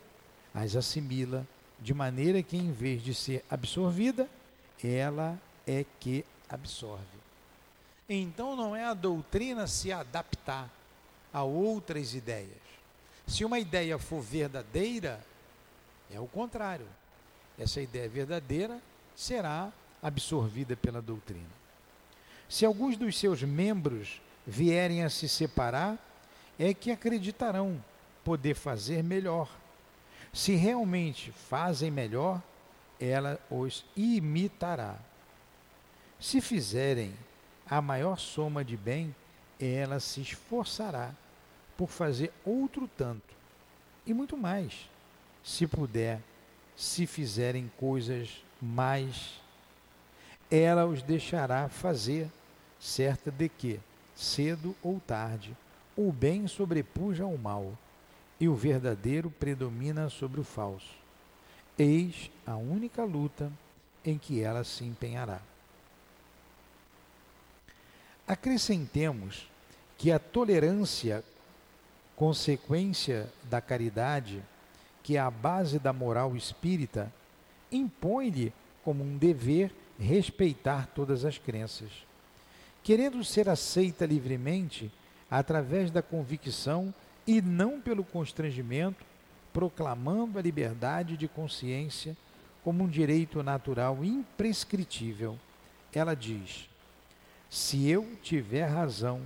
as 0.53 0.75
assimila, 0.75 1.47
de 1.79 1.93
maneira 1.93 2.43
que, 2.43 2.57
em 2.57 2.69
vez 2.69 3.01
de 3.01 3.13
ser 3.13 3.45
absorvida, 3.49 4.27
ela 4.83 5.39
é 5.65 5.85
que 5.97 6.25
absorve. 6.49 7.05
Então 8.09 8.57
não 8.57 8.75
é 8.75 8.83
a 8.83 8.93
doutrina 8.93 9.67
se 9.67 9.89
adaptar 9.89 10.69
a 11.31 11.43
outras 11.43 12.13
ideias. 12.13 12.49
Se 13.25 13.45
uma 13.45 13.57
ideia 13.57 13.97
for 13.97 14.19
verdadeira, 14.19 15.25
é 16.13 16.19
o 16.19 16.27
contrário. 16.27 16.87
Essa 17.57 17.81
ideia 17.81 18.07
verdadeira 18.07 18.79
será 19.15 19.71
absorvida 20.01 20.75
pela 20.75 21.01
doutrina. 21.01 21.49
Se 22.47 22.65
alguns 22.65 22.95
dos 22.95 23.17
seus 23.17 23.43
membros 23.43 24.21
vierem 24.45 25.03
a 25.03 25.09
se 25.09 25.27
separar, 25.27 25.97
é 26.57 26.73
que 26.73 26.91
acreditarão 26.91 27.83
poder 28.23 28.53
fazer 28.53 29.03
melhor. 29.03 29.49
Se 30.31 30.55
realmente 30.55 31.31
fazem 31.31 31.89
melhor, 31.89 32.41
ela 32.99 33.39
os 33.49 33.85
imitará. 33.95 34.97
Se 36.19 36.41
fizerem 36.41 37.13
a 37.69 37.81
maior 37.81 38.17
soma 38.17 38.63
de 38.63 38.77
bem, 38.77 39.15
ela 39.59 39.99
se 39.99 40.21
esforçará 40.21 41.13
por 41.75 41.89
fazer 41.89 42.31
outro 42.43 42.89
tanto, 42.97 43.35
e 44.05 44.13
muito 44.13 44.35
mais, 44.35 44.89
se 45.43 45.67
puder, 45.67 46.19
se 46.77 47.07
fizerem 47.07 47.71
coisas 47.77 48.43
mais, 48.61 49.41
ela 50.49 50.85
os 50.85 51.01
deixará 51.01 51.67
fazer, 51.67 52.29
certa 52.79 53.31
de 53.31 53.49
que, 53.49 53.79
cedo 54.15 54.75
ou 54.83 54.99
tarde, 54.99 55.57
o 55.95 56.11
bem 56.11 56.47
sobrepuja 56.47 57.23
ao 57.23 57.35
mal, 57.35 57.75
e 58.39 58.47
o 58.47 58.55
verdadeiro 58.55 59.31
predomina 59.31 60.07
sobre 60.09 60.39
o 60.39 60.43
falso. 60.43 60.95
Eis 61.77 62.29
a 62.45 62.55
única 62.55 63.03
luta 63.03 63.51
em 64.05 64.15
que 64.19 64.41
ela 64.41 64.63
se 64.63 64.83
empenhará. 64.83 65.41
Acrescentemos 68.27 69.49
que 69.97 70.11
a 70.11 70.19
tolerância, 70.19 71.23
consequência 72.15 73.27
da 73.45 73.59
caridade, 73.59 74.43
que 75.07 75.15
é 75.15 75.21
a 75.21 75.31
base 75.31 75.79
da 75.79 75.93
moral 75.93 76.35
espírita, 76.35 77.09
impõe-lhe 77.71 78.51
como 78.83 79.05
um 79.05 79.17
dever 79.17 79.73
respeitar 79.97 80.85
todas 80.87 81.23
as 81.23 81.37
crenças. 81.37 81.89
Querendo 82.83 83.23
ser 83.23 83.47
aceita 83.47 84.05
livremente, 84.05 84.91
através 85.31 85.91
da 85.91 86.01
convicção 86.01 86.93
e 87.25 87.41
não 87.41 87.79
pelo 87.79 88.03
constrangimento, 88.03 89.05
proclamando 89.53 90.39
a 90.39 90.41
liberdade 90.41 91.15
de 91.15 91.29
consciência 91.29 92.13
como 92.61 92.83
um 92.83 92.89
direito 92.89 93.41
natural 93.41 94.03
imprescritível, 94.03 95.39
ela 95.93 96.17
diz: 96.17 96.67
se 97.49 97.89
eu 97.89 98.05
tiver 98.21 98.65
razão, 98.65 99.21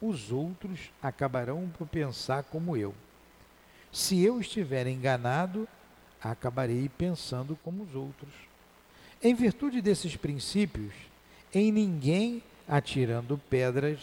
os 0.00 0.30
outros 0.30 0.92
acabarão 1.02 1.68
por 1.76 1.88
pensar 1.88 2.44
como 2.44 2.76
eu. 2.76 2.94
Se 3.98 4.22
eu 4.22 4.40
estiver 4.40 4.86
enganado, 4.86 5.66
acabarei 6.22 6.88
pensando 6.88 7.58
como 7.64 7.82
os 7.82 7.96
outros. 7.96 8.32
Em 9.20 9.34
virtude 9.34 9.82
desses 9.82 10.14
princípios, 10.14 10.94
em 11.52 11.72
ninguém 11.72 12.40
atirando 12.68 13.36
pedras, 13.50 13.98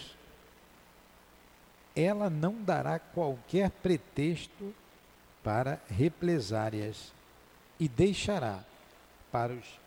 ela 1.95 2.29
não 2.29 2.62
dará 2.62 2.99
qualquer 2.99 3.71
pretexto 3.71 4.75
para 5.41 5.81
represárias 5.88 7.13
e 7.79 7.88
deixará 7.88 8.65
para 9.31 9.53
os 9.53 9.79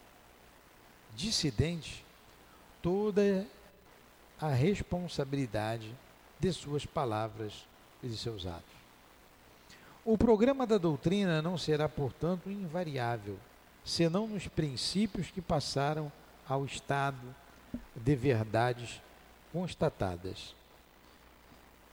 dissidentes 1.14 2.02
toda 2.80 3.46
a 4.40 4.48
responsabilidade 4.48 5.94
de 6.40 6.50
suas 6.50 6.86
palavras 6.86 7.66
e 8.02 8.08
de 8.08 8.16
seus 8.16 8.46
atos. 8.46 8.77
O 10.10 10.16
programa 10.16 10.66
da 10.66 10.78
doutrina 10.78 11.42
não 11.42 11.58
será, 11.58 11.86
portanto, 11.86 12.50
invariável, 12.50 13.36
senão 13.84 14.26
nos 14.26 14.48
princípios 14.48 15.30
que 15.30 15.42
passaram 15.42 16.10
ao 16.48 16.64
estado 16.64 17.20
de 17.94 18.16
verdades 18.16 19.02
constatadas. 19.52 20.54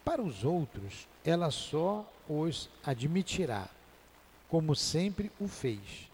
Para 0.06 0.22
os 0.22 0.46
outros, 0.46 1.10
ela 1.26 1.52
só 1.52 2.10
os 2.30 2.70
admitirá, 2.86 3.68
como 4.48 4.78
sempre 4.78 5.30
o 5.38 5.46
fez, 5.46 6.10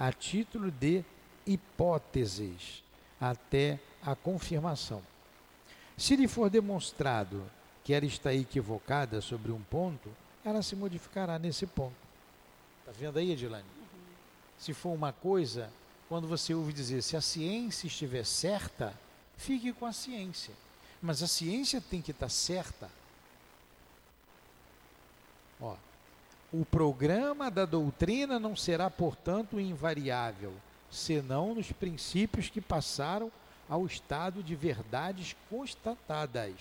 a 0.00 0.10
título 0.10 0.68
de 0.68 1.04
hipóteses, 1.46 2.82
até 3.20 3.78
a 4.02 4.16
confirmação. 4.16 5.00
Se 5.96 6.16
lhe 6.16 6.26
for 6.26 6.50
demonstrado 6.50 7.40
que 7.84 7.94
ela 7.94 8.04
está 8.04 8.34
equivocada 8.34 9.20
sobre 9.20 9.52
um 9.52 9.60
ponto, 9.60 10.10
ela 10.48 10.62
se 10.62 10.76
modificará 10.76 11.40
nesse 11.40 11.66
ponto. 11.66 11.96
Está 12.80 12.92
vendo 12.92 13.18
aí, 13.18 13.32
Edilane? 13.32 13.64
Uhum. 13.64 13.98
Se 14.56 14.72
for 14.72 14.90
uma 14.90 15.12
coisa, 15.12 15.68
quando 16.08 16.28
você 16.28 16.54
ouve 16.54 16.72
dizer 16.72 17.02
se 17.02 17.16
a 17.16 17.20
ciência 17.20 17.88
estiver 17.88 18.24
certa, 18.24 18.94
fique 19.36 19.72
com 19.72 19.84
a 19.84 19.92
ciência. 19.92 20.54
Mas 21.02 21.20
a 21.20 21.26
ciência 21.26 21.80
tem 21.80 22.00
que 22.00 22.12
estar 22.12 22.28
certa. 22.28 22.88
Ó, 25.60 25.74
o 26.52 26.64
programa 26.64 27.50
da 27.50 27.64
doutrina 27.64 28.38
não 28.38 28.54
será, 28.54 28.88
portanto, 28.88 29.58
invariável, 29.58 30.52
senão 30.88 31.56
nos 31.56 31.72
princípios 31.72 32.48
que 32.48 32.60
passaram 32.60 33.32
ao 33.68 33.84
estado 33.84 34.44
de 34.44 34.54
verdades 34.54 35.34
constatadas. 35.50 36.54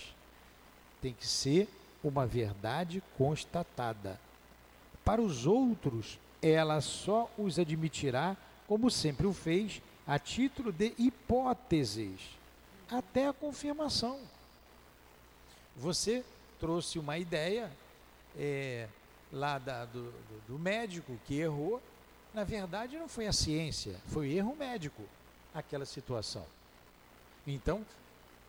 Tem 1.00 1.13
que 1.13 1.28
ser 1.28 1.69
uma 2.08 2.26
verdade 2.26 3.02
constatada. 3.18 4.20
Para 5.04 5.22
os 5.22 5.46
outros, 5.46 6.20
ela 6.41 6.82
só 6.82 7.30
os 7.38 7.60
admitirá, 7.60 8.36
como 8.68 8.89
sempre 8.89 9.28
o 9.28 9.34
fez, 9.34 9.82
a 10.08 10.20
título 10.20 10.72
de 10.72 10.94
hipóteses, 10.98 12.20
até 12.89 13.28
a 13.28 13.34
confirmação. 13.34 14.20
Você 15.76 16.24
trouxe 16.60 17.00
uma 17.00 17.18
ideia 17.18 17.72
é, 18.38 18.88
lá 19.32 19.58
da, 19.58 19.86
do, 19.86 20.13
do 20.48 20.60
médico 20.60 21.20
que 21.26 21.39
errou. 21.39 21.82
Na 22.34 22.44
verdade, 22.44 22.98
não 22.98 23.08
foi 23.08 23.28
a 23.28 23.34
ciência, 23.34 24.00
foi 24.08 24.34
erro 24.34 24.56
médico 24.56 25.04
aquela 25.54 25.86
situação. 25.86 26.46
Então, 27.48 27.86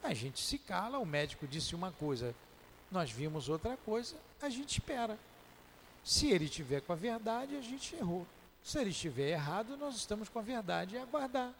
a 0.02 0.12
gente 0.12 0.40
se 0.40 0.58
cala, 0.58 0.98
o 0.98 1.06
médico 1.06 1.46
disse 1.46 1.74
uma 1.74 1.92
coisa, 1.92 2.34
nós 2.90 3.10
vimos 3.10 3.48
outra 3.48 3.76
coisa, 3.84 4.16
a 4.40 4.48
gente 4.48 4.78
espera. 4.78 5.18
Se 6.04 6.30
ele 6.30 6.44
estiver 6.44 6.80
com 6.80 6.92
a 6.92 6.96
verdade, 6.96 7.56
a 7.56 7.60
gente 7.60 7.94
errou. 7.96 8.26
Se 8.62 8.78
ele 8.78 8.90
estiver 8.90 9.30
errado, 9.30 9.76
nós 9.76 9.96
estamos 9.96 10.28
com 10.28 10.38
a 10.38 10.42
verdade 10.42 10.94
e 10.94 10.98
aguardar. 10.98 11.52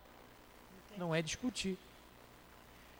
Não 0.96 1.14
é 1.14 1.20
discutir. 1.20 1.76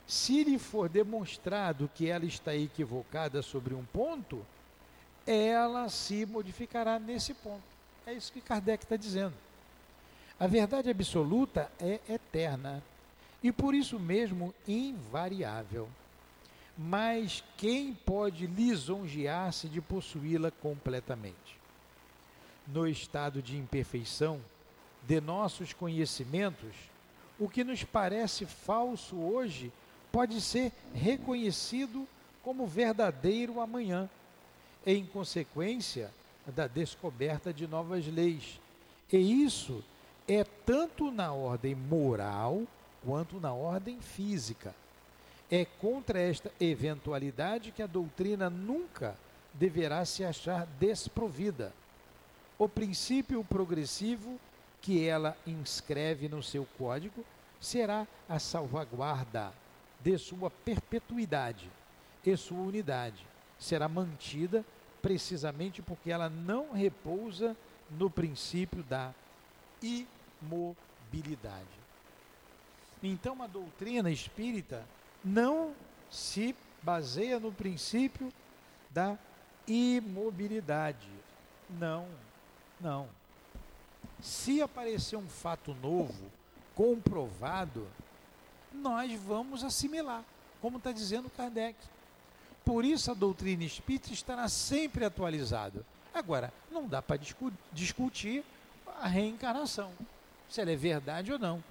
Se 0.07 0.43
lhe 0.43 0.57
for 0.57 0.87
demonstrado 0.87 1.89
que 1.93 2.09
ela 2.09 2.25
está 2.25 2.55
equivocada 2.55 3.41
sobre 3.41 3.73
um 3.73 3.83
ponto, 3.85 4.45
ela 5.25 5.89
se 5.89 6.25
modificará 6.25 6.97
nesse 6.97 7.33
ponto. 7.33 7.63
É 8.05 8.13
isso 8.13 8.31
que 8.31 8.39
Kardec 8.39 8.85
está 8.85 8.95
dizendo. 8.95 9.33
A 10.39 10.47
verdade 10.47 10.89
absoluta 10.89 11.69
é 11.79 11.99
eterna 12.07 12.81
e 13.43 13.51
por 13.51 13.75
isso 13.75 13.99
mesmo 13.99 14.53
invariável. 14.67 15.89
Mas 16.77 17.43
quem 17.57 17.93
pode 17.93 18.45
lisonjear-se 18.45 19.67
de 19.67 19.81
possuí-la 19.81 20.51
completamente? 20.51 21.57
No 22.67 22.87
estado 22.87 23.41
de 23.41 23.57
imperfeição 23.57 24.39
de 25.07 25.19
nossos 25.19 25.73
conhecimentos, 25.73 26.75
o 27.39 27.49
que 27.49 27.63
nos 27.63 27.83
parece 27.83 28.45
falso 28.45 29.15
hoje 29.15 29.71
pode 30.11 30.39
ser 30.39 30.71
reconhecido 30.93 32.07
como 32.43 32.67
verdadeiro 32.67 33.59
amanhã, 33.59 34.09
em 34.85 35.05
consequência 35.05 36.11
da 36.45 36.67
descoberta 36.67 37.51
de 37.51 37.67
novas 37.67 38.05
leis. 38.07 38.59
E 39.11 39.17
isso 39.17 39.83
é 40.27 40.43
tanto 40.43 41.09
na 41.09 41.33
ordem 41.33 41.73
moral 41.73 42.63
quanto 43.03 43.39
na 43.39 43.53
ordem 43.53 43.99
física. 43.99 44.75
É 45.49 45.65
contra 45.65 46.19
esta 46.19 46.51
eventualidade 46.59 47.71
que 47.71 47.81
a 47.81 47.87
doutrina 47.87 48.49
nunca 48.49 49.15
deverá 49.53 50.03
se 50.05 50.23
achar 50.25 50.67
desprovida. 50.79 51.73
O 52.59 52.67
princípio 52.67 53.43
progressivo 53.43 54.39
que 54.81 55.07
ela 55.07 55.37
inscreve 55.45 56.27
no 56.27 56.43
seu 56.43 56.67
código 56.77 57.23
será 57.59 58.07
a 58.27 58.39
salvaguarda 58.39 59.53
de 60.01 60.17
sua 60.17 60.49
perpetuidade 60.49 61.69
e 62.25 62.35
sua 62.37 62.59
unidade. 62.59 63.25
Será 63.57 63.87
mantida 63.87 64.65
precisamente 65.01 65.81
porque 65.81 66.11
ela 66.11 66.29
não 66.29 66.73
repousa 66.73 67.55
no 67.89 68.09
princípio 68.09 68.83
da 68.83 69.13
imobilidade. 70.41 71.65
Então 73.01 73.41
a 73.41 73.47
doutrina 73.47 74.11
espírita 74.11 74.83
não 75.23 75.73
se 76.09 76.55
baseia 76.81 77.39
no 77.39 77.51
princípio 77.51 78.31
da 78.89 79.17
imobilidade. 79.67 81.07
Não, 81.69 82.07
não. 82.79 83.09
Se 84.21 84.61
aparecer 84.61 85.17
um 85.17 85.27
fato 85.27 85.73
novo, 85.75 86.31
comprovado, 86.73 87.87
nós 88.71 89.11
vamos 89.19 89.63
assimilar, 89.63 90.23
como 90.61 90.77
está 90.77 90.91
dizendo 90.91 91.29
Kardec. 91.29 91.77
Por 92.63 92.83
isso 92.85 93.11
a 93.11 93.13
doutrina 93.13 93.63
espírita 93.63 94.11
estará 94.11 94.47
sempre 94.47 95.05
atualizada. 95.05 95.85
Agora, 96.13 96.51
não 96.71 96.87
dá 96.87 97.01
para 97.01 97.19
discutir 97.71 98.43
a 98.99 99.07
reencarnação, 99.07 99.91
se 100.49 100.61
ela 100.61 100.71
é 100.71 100.75
verdade 100.75 101.31
ou 101.31 101.39
não. 101.39 101.63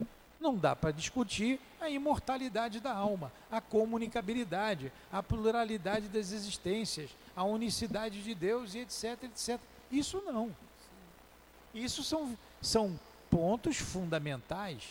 Não 0.46 0.56
dá 0.56 0.76
para 0.76 0.92
discutir 0.92 1.58
a 1.80 1.90
imortalidade 1.90 2.78
da 2.78 2.94
alma, 2.94 3.32
a 3.50 3.60
comunicabilidade, 3.60 4.92
a 5.10 5.20
pluralidade 5.20 6.06
das 6.06 6.30
existências, 6.30 7.10
a 7.34 7.42
unicidade 7.42 8.22
de 8.22 8.32
Deus 8.32 8.72
e 8.72 8.78
etc, 8.78 9.24
etc. 9.24 9.58
Isso 9.90 10.22
não. 10.24 10.54
Isso 11.74 12.04
são, 12.04 12.38
são 12.62 12.96
pontos 13.28 13.78
fundamentais 13.78 14.84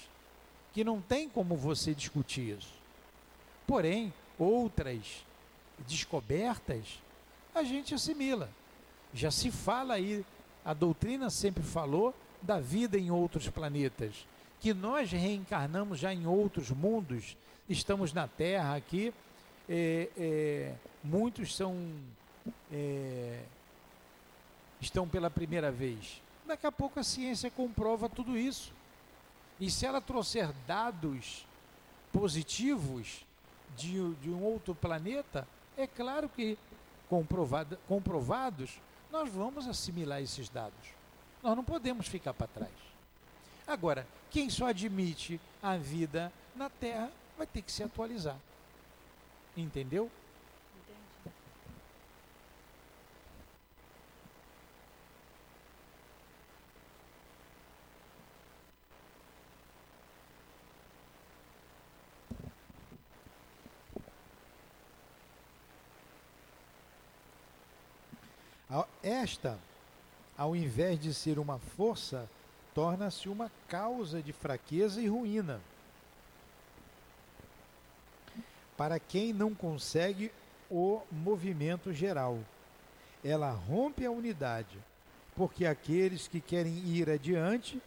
que 0.74 0.84
não 0.84 1.00
tem 1.00 1.30
como 1.30 1.56
você 1.56 1.96
discutir 1.96 2.58
isso. 2.58 2.74
Porém, 3.66 4.14
outras 4.38 5.24
descobertas 5.88 7.00
a 7.56 7.64
gente 7.64 7.96
assimila. 7.96 8.50
Já 9.14 9.32
se 9.32 9.50
fala 9.52 9.94
aí, 9.94 10.26
a 10.66 10.74
doutrina 10.74 11.30
sempre 11.30 11.64
falou 11.64 12.14
da 12.42 12.60
vida 12.60 12.98
em 12.98 13.10
outros 13.10 13.48
planetas, 13.48 14.28
que 14.60 14.74
nós 14.74 15.12
reencarnamos 15.12 16.00
já 16.00 16.14
em 16.14 16.26
outros 16.26 16.72
mundos, 16.72 17.38
estamos 17.70 18.14
na 18.14 18.28
Terra 18.28 18.76
aqui, 18.76 19.14
é, 19.70 20.10
é, 20.18 20.76
muitos 21.04 21.56
são 21.56 21.76
é, 22.72 23.44
estão 24.80 25.08
pela 25.08 25.30
primeira 25.30 25.72
vez. 25.72 26.22
Daqui 26.46 26.68
a 26.68 26.72
pouco 26.72 27.00
a 27.00 27.04
ciência 27.04 27.50
comprova 27.50 28.08
tudo 28.08 28.38
isso. 28.38 28.72
E 29.60 29.72
se 29.72 29.86
ela 29.86 30.02
trouxer 30.02 30.52
dados 30.68 31.46
positivos 32.12 33.26
de, 33.76 34.14
de 34.16 34.30
um 34.30 34.44
outro 34.44 34.76
planeta, 34.76 35.48
é 35.78 35.88
claro 35.88 36.30
que 36.30 36.58
comprovado, 37.10 37.78
comprovados, 37.88 38.80
nós 39.12 39.30
vamos 39.30 39.68
assimilar 39.68 40.22
esses 40.22 40.50
dados. 40.50 40.90
Nós 41.42 41.56
não 41.56 41.64
podemos 41.64 42.08
ficar 42.08 42.34
para 42.34 42.48
trás. 42.48 42.85
Agora, 43.68 44.08
quem 44.30 44.50
só 44.50 44.68
admite 44.68 45.40
a 45.62 45.78
vida 45.78 46.32
na 46.56 46.70
Terra 46.70 47.12
vai 47.38 47.48
ter 47.48 47.62
que 47.62 47.72
se 47.72 47.84
atualizar. 47.84 48.38
Entendeu? 49.58 50.10
Esta, 69.06 69.60
ao 70.36 70.56
invés 70.56 71.00
de 71.00 71.14
ser 71.14 71.38
uma 71.38 71.60
força, 71.60 72.28
torna-se 72.76 73.28
uma 73.28 73.52
causa 73.68 74.22
de 74.22 74.32
fraqueza 74.32 75.02
e 75.02 75.08
ruína. 75.08 75.60
Para 78.78 79.00
quem 79.00 79.34
não 79.34 79.56
consegue 79.56 80.32
o 80.70 81.02
movimento 81.12 81.92
geral, 81.92 82.38
ela 83.24 83.50
rompe 83.50 84.06
a 84.06 84.12
unidade, 84.12 84.78
porque 85.36 85.66
aqueles 85.66 86.28
que 86.28 86.40
querem 86.40 86.78
ir 86.86 87.10
adiante, 87.10 87.82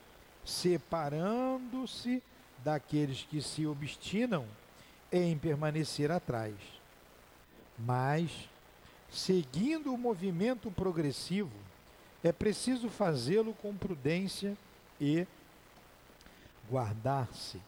separando-se 0.44 2.20
daqueles 2.64 3.22
que 3.22 3.40
se 3.40 3.64
obstinam 3.64 4.44
em 5.12 5.38
permanecer 5.38 6.10
atrás. 6.10 6.54
Mas 7.78 8.48
Seguindo 9.10 9.92
o 9.92 9.98
movimento 9.98 10.70
progressivo, 10.70 11.52
é 12.22 12.30
preciso 12.30 12.88
fazê-lo 12.90 13.54
com 13.54 13.74
prudência 13.74 14.56
e 15.00 15.26
guardar-se 16.70 17.60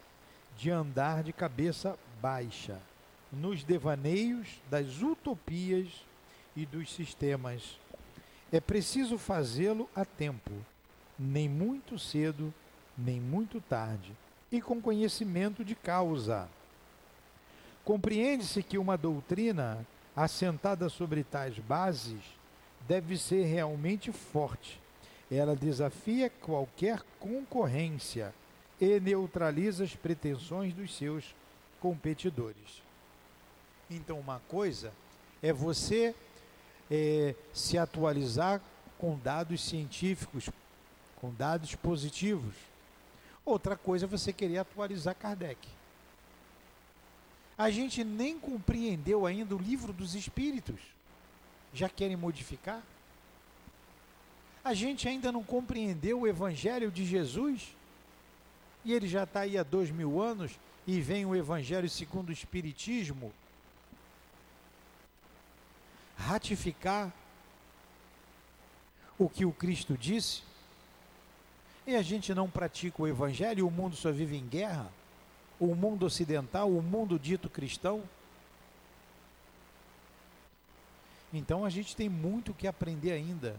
de 0.57 0.69
andar 0.69 1.23
de 1.23 1.33
cabeça 1.33 1.97
baixa 2.21 2.79
nos 3.31 3.63
devaneios 3.63 4.61
das 4.69 5.01
utopias 5.01 5.87
e 6.55 6.65
dos 6.65 6.93
sistemas. 6.93 7.79
É 8.51 8.59
preciso 8.59 9.17
fazê-lo 9.17 9.89
a 9.95 10.03
tempo, 10.03 10.51
nem 11.17 11.47
muito 11.47 11.97
cedo, 11.97 12.53
nem 12.97 13.19
muito 13.19 13.61
tarde, 13.61 14.11
e 14.51 14.61
com 14.61 14.81
conhecimento 14.81 15.63
de 15.63 15.75
causa. 15.75 16.49
Compreende-se 17.85 18.61
que 18.61 18.77
uma 18.77 18.97
doutrina 18.97 19.85
assentada 20.15 20.89
sobre 20.89 21.23
tais 21.23 21.57
bases, 21.59 22.21
deve 22.87 23.17
ser 23.17 23.45
realmente 23.45 24.11
forte. 24.11 24.80
Ela 25.31 25.55
desafia 25.55 26.29
qualquer 26.29 27.01
concorrência 27.17 28.33
e 28.79 28.99
neutraliza 28.99 29.85
as 29.85 29.95
pretensões 29.95 30.73
dos 30.73 30.93
seus 30.93 31.33
competidores. 31.79 32.83
Então, 33.89 34.19
uma 34.19 34.41
coisa 34.49 34.91
é 35.41 35.53
você 35.53 36.13
é, 36.89 37.33
se 37.53 37.77
atualizar 37.77 38.61
com 38.97 39.17
dados 39.17 39.63
científicos, 39.63 40.49
com 41.15 41.33
dados 41.33 41.75
positivos. 41.75 42.55
Outra 43.45 43.77
coisa 43.77 44.05
é 44.05 44.07
você 44.07 44.33
querer 44.33 44.57
atualizar 44.57 45.15
Kardec. 45.15 45.67
A 47.57 47.69
gente 47.69 48.03
nem 48.03 48.37
compreendeu 48.37 49.25
ainda 49.25 49.55
o 49.55 49.59
livro 49.59 49.93
dos 49.93 50.13
Espíritos. 50.15 50.79
Já 51.73 51.87
querem 51.87 52.17
modificar? 52.17 52.83
A 54.63 54.73
gente 54.73 55.07
ainda 55.07 55.31
não 55.31 55.43
compreendeu 55.43 56.21
o 56.21 56.27
Evangelho 56.27 56.91
de 56.91 57.05
Jesus? 57.05 57.75
E 58.85 58.93
ele 58.93 59.07
já 59.07 59.23
está 59.23 59.41
aí 59.41 59.57
há 59.57 59.63
dois 59.63 59.89
mil 59.91 60.21
anos 60.21 60.51
e 60.85 60.99
vem 61.01 61.25
o 61.25 61.35
Evangelho 61.35 61.89
segundo 61.89 62.29
o 62.29 62.33
Espiritismo 62.33 63.31
ratificar 66.17 67.11
o 69.17 69.27
que 69.27 69.43
o 69.43 69.51
Cristo 69.51 69.97
disse? 69.97 70.43
E 71.85 71.95
a 71.95 72.01
gente 72.01 72.33
não 72.33 72.49
pratica 72.49 73.01
o 73.01 73.07
Evangelho 73.07 73.59
e 73.59 73.63
o 73.63 73.71
mundo 73.71 73.95
só 73.95 74.11
vive 74.11 74.35
em 74.35 74.47
guerra? 74.47 74.91
o 75.61 75.75
mundo 75.75 76.07
ocidental, 76.07 76.71
o 76.71 76.81
mundo 76.81 77.19
dito 77.19 77.47
cristão. 77.47 78.01
Então 81.31 81.63
a 81.63 81.69
gente 81.69 81.95
tem 81.95 82.09
muito 82.09 82.51
que 82.51 82.67
aprender 82.67 83.11
ainda 83.11 83.55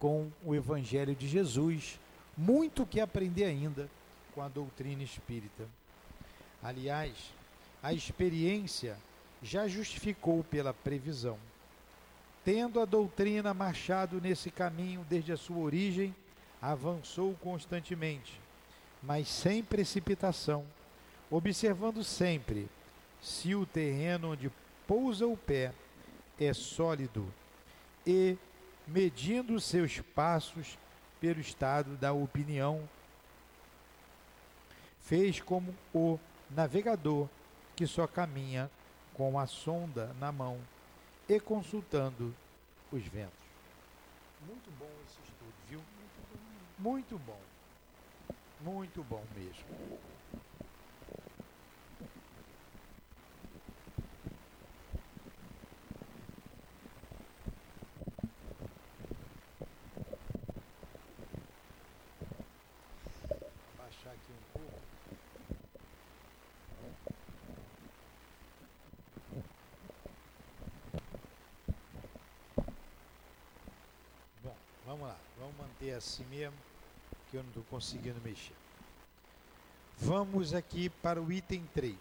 com 0.00 0.32
o 0.44 0.52
Evangelho 0.54 1.14
de 1.14 1.28
Jesus, 1.28 2.00
muito 2.36 2.84
que 2.84 3.00
aprender 3.00 3.44
ainda 3.44 3.88
com 4.34 4.42
a 4.42 4.48
doutrina 4.48 5.04
espírita. 5.04 5.68
Aliás, 6.60 7.32
a 7.80 7.94
experiência 7.94 8.96
já 9.40 9.68
justificou 9.68 10.42
pela 10.42 10.74
previsão. 10.74 11.38
Tendo 12.44 12.80
a 12.80 12.84
doutrina 12.84 13.54
marchado 13.54 14.20
nesse 14.20 14.50
caminho 14.50 15.06
desde 15.08 15.30
a 15.30 15.36
sua 15.36 15.58
origem, 15.58 16.12
avançou 16.60 17.34
constantemente, 17.34 18.40
mas 19.02 19.28
sem 19.28 19.62
precipitação 19.62 20.66
observando 21.30 22.02
sempre 22.02 22.68
se 23.22 23.54
o 23.54 23.64
terreno 23.64 24.32
onde 24.32 24.50
pousa 24.86 25.26
o 25.26 25.36
pé 25.36 25.72
é 26.38 26.52
sólido 26.52 27.32
e 28.06 28.36
medindo 28.86 29.60
seus 29.60 30.00
passos 30.00 30.78
pelo 31.20 31.40
estado 31.40 31.96
da 31.96 32.12
opinião, 32.12 32.88
fez 35.02 35.40
como 35.40 35.74
o 35.94 36.18
navegador 36.50 37.28
que 37.76 37.86
só 37.86 38.06
caminha 38.06 38.70
com 39.14 39.38
a 39.38 39.46
sonda 39.46 40.14
na 40.18 40.32
mão 40.32 40.58
e 41.28 41.38
consultando 41.38 42.34
os 42.90 43.02
ventos. 43.04 43.38
Muito 44.46 44.70
bom 44.78 44.90
esse 45.06 45.20
estudo, 45.22 45.54
viu? 45.68 45.80
Muito 46.78 47.18
bom. 47.18 47.40
Muito 48.60 49.04
bom 49.04 49.22
mesmo. 49.34 49.98
aqui 64.10 64.32
um 64.32 64.58
pouco. 64.58 64.80
Vamos 74.86 75.06
lá, 75.06 75.16
vamos 75.38 75.49
manter 75.60 75.92
assim 75.92 76.24
mesmo, 76.24 76.56
que 77.30 77.36
eu 77.36 77.42
não 77.42 77.50
estou 77.50 77.64
conseguindo 77.64 78.20
mexer. 78.22 78.54
Vamos 79.98 80.54
aqui 80.54 80.88
para 80.88 81.20
o 81.20 81.30
item 81.30 81.68
3. 81.74 81.96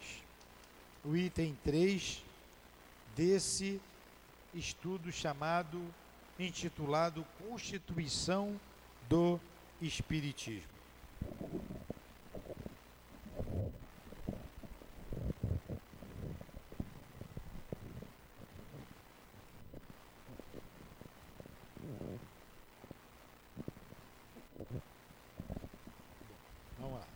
O 1.04 1.16
item 1.16 1.58
3 1.64 2.24
desse 3.16 3.82
estudo 4.54 5.12
chamado, 5.12 5.82
intitulado 6.40 7.26
Constituição 7.48 8.60
do 9.10 9.40
Espiritismo. 9.82 10.80
Vamos 26.78 27.00
lá. 27.00 27.08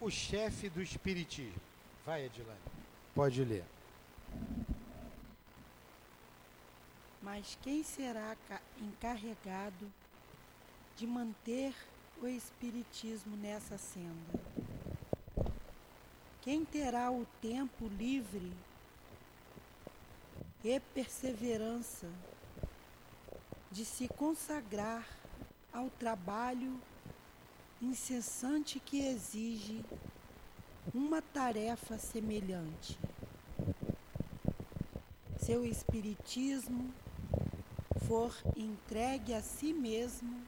O 0.00 0.10
chefe 0.44 0.68
do 0.68 0.82
Espiritismo. 0.82 1.60
Vai, 2.04 2.26
Edilane. 2.26 2.60
Pode 3.14 3.42
ler. 3.42 3.64
Mas 7.22 7.56
quem 7.62 7.82
será 7.82 8.36
encarregado 8.78 9.90
de 10.96 11.06
manter 11.06 11.74
o 12.20 12.26
Espiritismo 12.26 13.34
nessa 13.36 13.78
senda? 13.78 14.38
Quem 16.42 16.62
terá 16.62 17.10
o 17.10 17.26
tempo 17.40 17.88
livre 17.88 18.52
e 20.62 20.78
perseverança 20.78 22.06
de 23.70 23.82
se 23.86 24.08
consagrar 24.08 25.08
ao 25.72 25.88
trabalho 25.88 26.78
incessante 27.80 28.78
que 28.78 29.00
exige 29.00 29.82
uma 30.92 31.22
tarefa 31.22 31.96
semelhante? 31.98 32.98
Seu 35.38 35.64
Espiritismo 35.64 36.92
for 38.06 38.34
entregue 38.56 39.34
a 39.34 39.42
si 39.42 39.72
mesmo, 39.72 40.42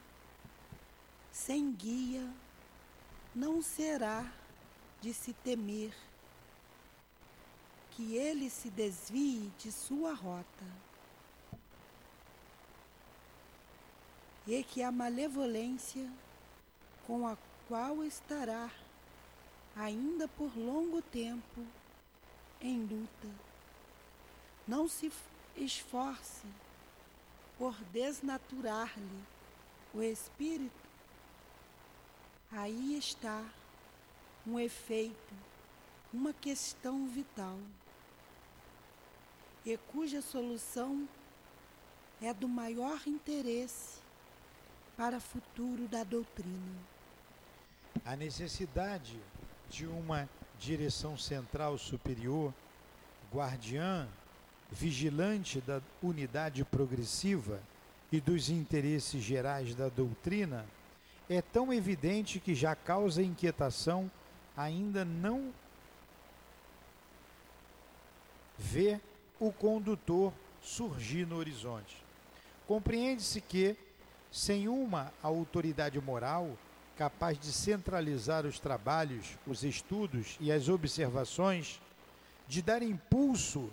sem 1.31 1.71
guia, 1.71 2.27
não 3.33 3.61
será 3.61 4.31
de 5.01 5.13
se 5.13 5.33
temer 5.33 5.93
que 7.91 8.15
ele 8.15 8.49
se 8.49 8.69
desvie 8.69 9.51
de 9.57 9.71
sua 9.71 10.13
rota 10.13 10.65
e 14.45 14.63
que 14.63 14.81
a 14.83 14.91
malevolência 14.91 16.09
com 17.05 17.27
a 17.27 17.35
qual 17.67 18.03
estará 18.03 18.69
ainda 19.77 20.27
por 20.27 20.57
longo 20.57 21.01
tempo 21.01 21.65
em 22.59 22.81
luta 22.81 23.29
não 24.67 24.87
se 24.87 25.11
esforce 25.55 26.45
por 27.57 27.73
desnaturar-lhe 27.85 29.23
o 29.93 30.01
espírito, 30.01 30.87
aí 32.51 32.97
está 32.97 33.43
um 34.45 34.59
efeito, 34.59 35.33
uma 36.13 36.33
questão 36.33 37.07
vital, 37.07 37.57
e 39.65 39.77
cuja 39.91 40.21
solução 40.21 41.07
é 42.21 42.33
do 42.33 42.47
maior 42.47 43.01
interesse 43.07 43.99
para 44.95 45.17
o 45.17 45.21
futuro 45.21 45.87
da 45.87 46.03
doutrina. 46.03 46.77
A 48.05 48.15
necessidade 48.15 49.19
de 49.69 49.85
uma 49.85 50.27
direção 50.59 51.17
central 51.17 51.77
superior, 51.77 52.53
guardiã 53.33 54.07
vigilante 54.71 55.61
da 55.61 55.81
unidade 56.01 56.63
progressiva 56.65 57.61
e 58.11 58.19
dos 58.19 58.49
interesses 58.49 59.21
gerais 59.23 59.75
da 59.75 59.89
doutrina, 59.89 60.65
é 61.29 61.41
tão 61.41 61.73
evidente 61.73 62.39
que 62.39 62.55
já 62.55 62.75
causa 62.75 63.21
inquietação 63.21 64.09
ainda 64.55 65.03
não 65.05 65.53
ver 68.57 68.99
o 69.39 69.51
condutor 69.51 70.33
surgir 70.61 71.25
no 71.27 71.37
horizonte. 71.37 72.03
Compreende-se 72.65 73.39
que, 73.39 73.75
sem 74.31 74.67
uma 74.67 75.13
autoridade 75.21 75.99
moral 76.01 76.57
capaz 76.97 77.37
de 77.39 77.51
centralizar 77.51 78.45
os 78.45 78.59
trabalhos, 78.59 79.37
os 79.45 79.63
estudos 79.63 80.37
e 80.39 80.51
as 80.51 80.67
observações, 80.67 81.79
de 82.47 82.61
dar 82.61 82.81
impulso 82.81 83.71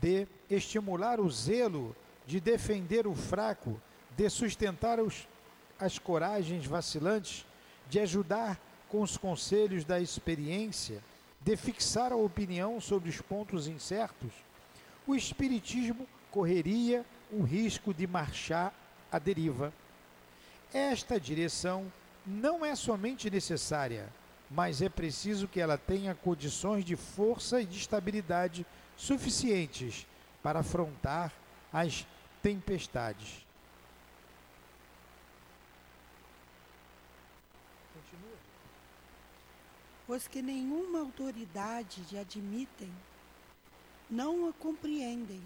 de 0.00 0.26
estimular 0.50 1.20
o 1.20 1.30
zelo, 1.30 1.94
de 2.26 2.40
defender 2.40 3.06
o 3.06 3.14
fraco, 3.14 3.80
de 4.16 4.28
sustentar 4.28 4.98
os, 4.98 5.28
as 5.78 5.98
coragens 5.98 6.66
vacilantes, 6.66 7.46
de 7.88 8.00
ajudar 8.00 8.60
com 8.88 9.00
os 9.00 9.16
conselhos 9.16 9.84
da 9.84 10.00
experiência, 10.00 11.02
de 11.40 11.56
fixar 11.56 12.12
a 12.12 12.16
opinião 12.16 12.80
sobre 12.80 13.08
os 13.08 13.20
pontos 13.20 13.66
incertos, 13.66 14.32
o 15.06 15.14
Espiritismo 15.14 16.06
correria 16.30 17.04
o 17.30 17.42
risco 17.42 17.92
de 17.92 18.06
marchar 18.06 18.72
à 19.10 19.18
deriva. 19.18 19.72
Esta 20.72 21.18
direção 21.18 21.90
não 22.26 22.64
é 22.64 22.74
somente 22.74 23.28
necessária, 23.30 24.08
mas 24.50 24.82
é 24.82 24.88
preciso 24.88 25.48
que 25.48 25.60
ela 25.60 25.78
tenha 25.78 26.14
condições 26.14 26.84
de 26.84 26.94
força 26.94 27.60
e 27.60 27.66
de 27.66 27.78
estabilidade 27.78 28.66
suficientes 28.96 30.06
para 30.42 30.60
afrontar 30.60 31.32
as 31.72 32.06
tempestades. 32.42 33.46
Continua. 37.94 38.36
Os 40.08 40.28
que 40.28 40.42
nenhuma 40.42 41.00
autoridade 41.00 42.02
lhe 42.10 42.18
admitem, 42.18 42.92
não 44.10 44.48
a 44.48 44.52
compreendem 44.52 45.40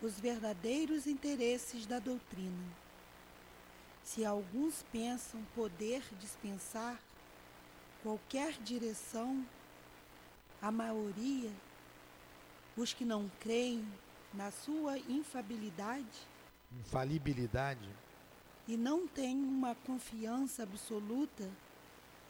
os 0.00 0.20
verdadeiros 0.20 1.06
interesses 1.06 1.86
da 1.86 1.98
doutrina. 1.98 2.83
Se 4.04 4.24
alguns 4.24 4.84
pensam 4.92 5.42
poder 5.54 6.02
dispensar 6.20 7.00
qualquer 8.02 8.52
direção, 8.62 9.44
a 10.60 10.70
maioria 10.70 11.50
os 12.76 12.92
que 12.92 13.04
não 13.04 13.30
creem 13.40 13.86
na 14.32 14.50
sua 14.50 14.98
infabilidade, 14.98 16.26
infalibilidade. 16.80 17.88
e 18.66 18.76
não 18.76 19.06
têm 19.06 19.36
uma 19.36 19.74
confiança 19.74 20.64
absoluta 20.64 21.48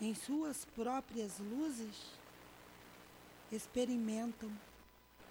em 0.01 0.15
suas 0.15 0.65
próprias 0.77 1.39
luzes, 1.39 2.13
experimentam 3.51 4.51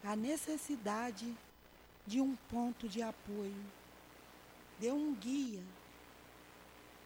a 0.03 0.15
necessidade 0.15 1.31
de 2.07 2.19
um 2.19 2.35
ponto 2.49 2.89
de 2.89 3.01
apoio, 3.01 3.63
de 4.79 4.91
um 4.91 5.13
guia, 5.13 5.61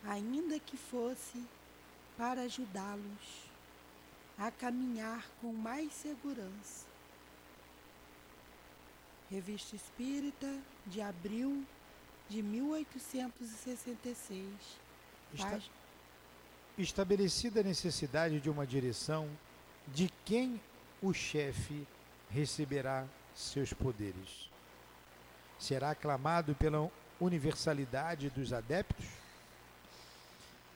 ainda 0.08 0.60
que 0.60 0.78
fosse 0.78 1.44
para 2.18 2.42
ajudá-los 2.42 3.48
a 4.38 4.50
caminhar 4.50 5.28
com 5.42 5.52
mais 5.52 5.92
segurança. 5.94 6.88
Revista 9.30 9.76
Espírita, 9.76 10.48
de 10.86 11.02
abril 11.02 11.66
de 12.30 12.42
1866. 12.42 14.48
Está, 15.34 15.60
estabelecida 16.78 17.60
a 17.60 17.64
necessidade 17.64 18.40
de 18.40 18.50
uma 18.50 18.66
direção, 18.66 19.30
de 19.88 20.10
quem 20.24 20.62
o 21.02 21.12
chefe 21.14 21.86
receberá 22.30 23.06
seus 23.36 23.74
poderes? 23.74 24.50
Será 25.60 25.92
aclamado 25.92 26.56
pela 26.56 26.90
universalidade 27.20 28.30
dos 28.30 28.54
adeptos? 28.54 29.27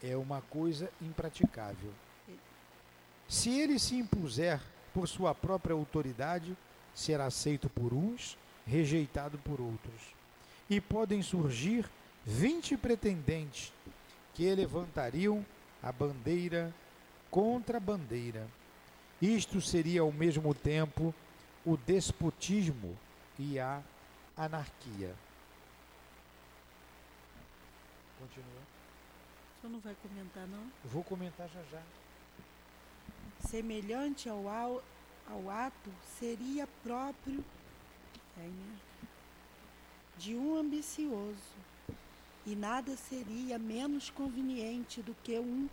É 0.04 0.16
uma 0.16 0.42
coisa 0.42 0.90
impraticável. 1.02 1.92
Se 3.28 3.50
ele 3.50 3.80
se 3.80 3.96
impuser 3.96 4.60
por 4.94 5.08
sua 5.08 5.34
própria 5.34 5.74
autoridade, 5.74 6.58
será 6.94 7.26
aceito 7.26 7.70
por 7.70 7.94
uns 7.94 8.38
rejeitado 8.66 9.38
por 9.40 9.62
outros. 9.62 10.02
E 10.70 10.82
podem 10.82 11.22
surgir 11.22 11.90
vinte 12.26 12.76
pretendentes 12.78 13.72
que 14.34 14.54
levantariam 14.54 15.46
a 15.82 15.92
bandeira 15.92 16.74
contra 17.30 17.78
a 17.78 17.82
bandeira. 17.82 18.48
Isto 19.22 19.62
seria 19.62 20.02
ao 20.02 20.12
mesmo 20.12 20.54
tempo 20.54 21.14
o 21.66 21.78
despotismo 21.78 22.98
e 23.38 23.60
a 23.60 23.82
anarquia. 24.36 25.14
Continua. 28.20 28.61
Senhor 29.62 29.74
não 29.74 29.80
vai 29.80 29.96
comentar, 30.02 30.48
não? 30.48 30.72
vou 30.86 31.04
comentar 31.04 31.48
já 31.48 31.62
já. 31.66 31.84
Semelhante 33.48 34.28
ao, 34.28 34.48
ao, 34.48 34.84
ao 35.30 35.50
ato 35.52 35.92
seria 36.18 36.68
próprio 36.84 37.46
é, 38.38 38.42
né? 38.42 38.80
de 40.18 40.36
um 40.36 40.56
ambicioso, 40.56 41.54
e 42.44 42.56
nada 42.56 42.98
seria 42.98 43.60
menos 43.60 44.10
conveniente 44.10 45.00
do 45.04 45.14
que 45.24 45.38
um 45.38 45.70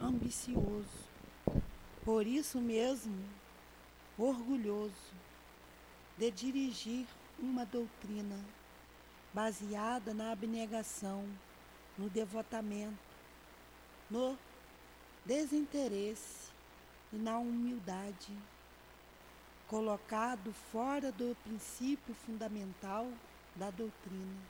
ambicioso. 0.00 1.08
Por 2.04 2.24
isso 2.24 2.60
mesmo, 2.60 3.18
orgulhoso 4.16 5.12
de 6.16 6.30
dirigir 6.30 7.04
uma 7.36 7.66
doutrina 7.66 8.38
baseada 9.34 10.14
na 10.14 10.30
abnegação, 10.30 11.24
no 11.96 12.08
devotamento, 12.08 13.07
no 14.10 14.38
desinteresse 15.24 16.50
e 17.12 17.16
na 17.16 17.38
humildade, 17.38 18.32
colocado 19.66 20.52
fora 20.72 21.12
do 21.12 21.36
princípio 21.44 22.14
fundamental 22.26 23.06
da 23.54 23.70
doutrina. 23.70 24.40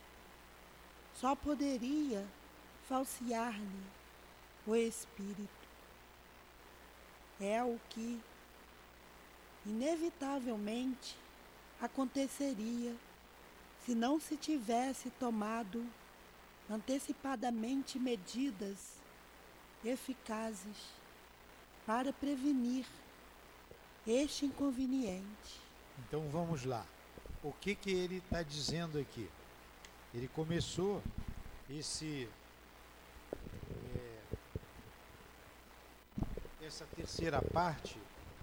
Só 1.15 1.35
poderia 1.35 2.25
falsear-lhe 2.89 3.83
o 4.67 4.77
espírito. 4.77 5.49
É 7.41 7.63
o 7.63 7.81
que 7.91 8.21
inevitavelmente 9.67 11.17
aconteceria 11.81 12.95
se 13.85 13.95
não 13.95 14.21
se 14.21 14.37
tivesse 14.37 15.11
tomado 15.11 15.85
antecipadamente 16.71 17.99
medidas 17.99 18.98
eficazes 19.85 20.77
para 21.87 22.13
prevenir 22.13 22.87
este 24.07 24.47
inconveniente. 24.47 25.61
Então 26.07 26.29
vamos 26.29 26.65
lá. 26.65 26.85
O 27.43 27.53
que 27.53 27.75
que 27.75 27.91
ele 27.91 28.19
está 28.19 28.43
dizendo 28.43 28.99
aqui? 28.99 29.29
Ele 30.15 30.29
começou 30.29 31.03
esse 31.71 32.29
é, 33.97 34.19
essa 36.67 36.85
terceira 36.97 37.41
parte 37.41 37.99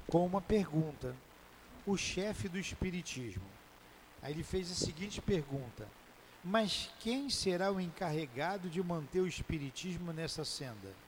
com 0.07 0.25
uma 0.25 0.41
pergunta. 0.41 1.15
O 1.85 1.95
chefe 1.95 2.49
do 2.49 2.57
espiritismo. 2.57 3.45
Aí 4.21 4.33
ele 4.33 4.43
fez 4.43 4.71
a 4.71 4.75
seguinte 4.75 5.21
pergunta: 5.21 5.87
Mas 6.43 6.89
quem 6.99 7.29
será 7.29 7.71
o 7.71 7.79
encarregado 7.79 8.69
de 8.69 8.81
manter 8.81 9.21
o 9.21 9.27
espiritismo 9.27 10.11
nessa 10.11 10.43
senda? 10.43 11.04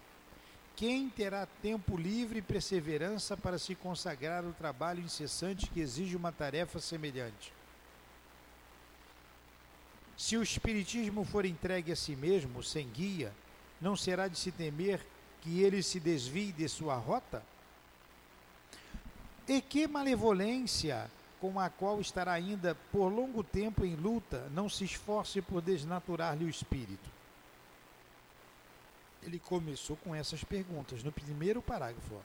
Quem 0.78 1.10
terá 1.10 1.48
tempo 1.60 1.98
livre 1.98 2.38
e 2.38 2.42
perseverança 2.42 3.36
para 3.36 3.58
se 3.58 3.74
consagrar 3.74 4.46
ao 4.46 4.54
trabalho 4.54 5.02
incessante 5.02 5.72
que 5.72 5.80
exige 5.80 6.16
uma 6.16 6.32
tarefa 6.32 6.80
semelhante? 6.80 7.52
Se 10.16 10.38
o 10.38 10.44
Espiritismo 10.44 11.26
for 11.26 11.46
entregue 11.46 11.92
a 11.92 11.96
si 11.96 12.16
mesmo, 12.16 12.62
sem 12.62 12.88
guia, 12.88 13.34
não 13.82 13.96
será 13.96 14.28
de 14.28 14.38
se 14.38 14.52
temer 14.52 15.04
que 15.42 15.64
ele 15.64 15.82
se 15.82 16.00
desvie 16.00 16.52
de 16.52 16.70
sua 16.70 16.96
rota? 16.96 17.42
E 19.48 19.60
que 19.60 19.88
malevolência 19.88 21.10
com 21.42 21.60
a 21.60 21.72
qual 21.72 22.00
estará 22.00 22.34
ainda 22.34 22.76
por 22.92 23.08
longo 23.08 23.44
tempo 23.44 23.84
em 23.84 23.96
luta, 23.96 24.48
não 24.52 24.70
se 24.70 24.86
esforce 24.86 25.42
por 25.42 25.60
desnaturar-lhe 25.60 26.46
o 26.46 26.50
espírito? 26.50 27.17
Ele 29.28 29.40
começou 29.40 29.98
com 29.98 30.16
essas 30.16 30.42
perguntas 30.46 31.04
no 31.04 31.12
primeiro 31.12 31.62
parágrafo. 31.62 32.16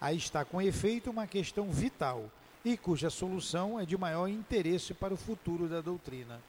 Aí 0.00 0.16
está 0.16 0.44
com 0.44 0.60
efeito 0.60 1.08
uma 1.08 1.24
questão 1.24 1.70
vital 1.70 2.28
e 2.64 2.76
cuja 2.76 3.08
solução 3.08 3.78
é 3.78 3.86
de 3.86 3.96
maior 3.96 4.26
interesse 4.26 4.92
para 4.92 5.14
o 5.14 5.16
futuro 5.16 5.68
da 5.68 5.80
doutrina. 5.80 6.42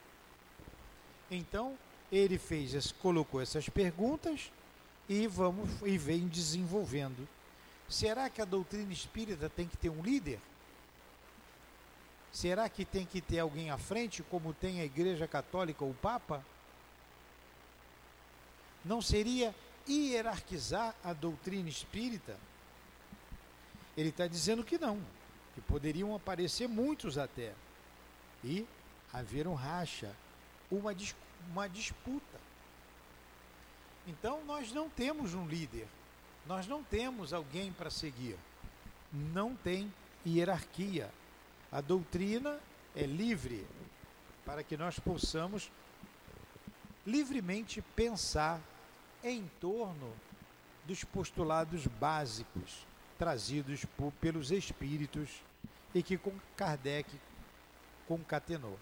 Então, 1.30 1.78
ele 2.12 2.40
fez, 2.40 2.92
colocou 2.94 3.40
essas 3.40 3.70
perguntas 3.70 4.52
e 5.08 5.28
vamos 5.28 5.70
e 5.86 5.96
vem 5.96 6.28
desenvolvendo. 6.28 7.28
Será 7.88 8.32
que 8.32 8.42
a 8.42 8.46
doutrina 8.46 8.92
espírita 8.92 9.48
tem 9.48 9.68
que 9.68 9.78
ter 9.78 9.90
um 9.90 10.02
líder? 10.02 10.40
Será 12.32 12.68
que 12.68 12.84
tem 12.84 13.06
que 13.06 13.22
ter 13.22 13.38
alguém 13.38 13.70
à 13.70 13.78
frente, 13.78 14.24
como 14.24 14.56
tem 14.56 14.82
a 14.82 14.86
Igreja 14.86 15.28
Católica 15.28 15.84
ou 15.86 15.92
o 15.92 15.96
Papa? 15.96 16.44
Não 18.84 19.02
seria 19.02 19.54
hierarquizar 19.88 20.96
a 21.04 21.14
doutrina 21.14 21.70
espírita? 21.70 22.38
Ele 23.96 24.10
está 24.10 24.28
dizendo 24.28 24.64
que 24.64 24.78
não, 24.78 25.00
que 25.54 25.62
poderiam 25.62 26.16
aparecer 26.16 26.68
muitos 26.68 27.18
até 27.18 27.54
e 28.44 28.66
haver 29.14 29.48
um 29.48 29.54
racha, 29.54 30.16
uma, 30.72 30.96
uma 31.52 31.68
disputa. 31.68 32.40
Então 34.08 34.44
nós 34.46 34.72
não 34.72 34.90
temos 34.90 35.34
um 35.34 35.46
líder, 35.46 35.88
nós 36.48 36.68
não 36.68 36.84
temos 36.84 37.34
alguém 37.34 37.72
para 37.72 37.90
seguir, 37.90 38.38
não 39.12 39.56
tem 39.56 39.94
hierarquia. 40.26 41.12
A 41.72 41.82
doutrina 41.82 42.60
é 42.96 43.04
livre 43.04 43.66
para 44.46 44.64
que 44.64 44.76
nós 44.76 45.00
possamos 45.00 45.72
livremente 47.06 47.82
pensar 47.96 48.60
em 49.24 49.50
torno 49.60 50.12
dos 50.86 51.04
postulados 51.04 51.86
básicos 51.88 52.86
trazidos 53.18 53.86
por, 53.86 54.12
pelos 54.14 54.52
espíritos 54.52 55.30
e 55.94 56.02
que 56.02 56.20
Kardec 56.58 57.08
concatenou. 58.08 58.80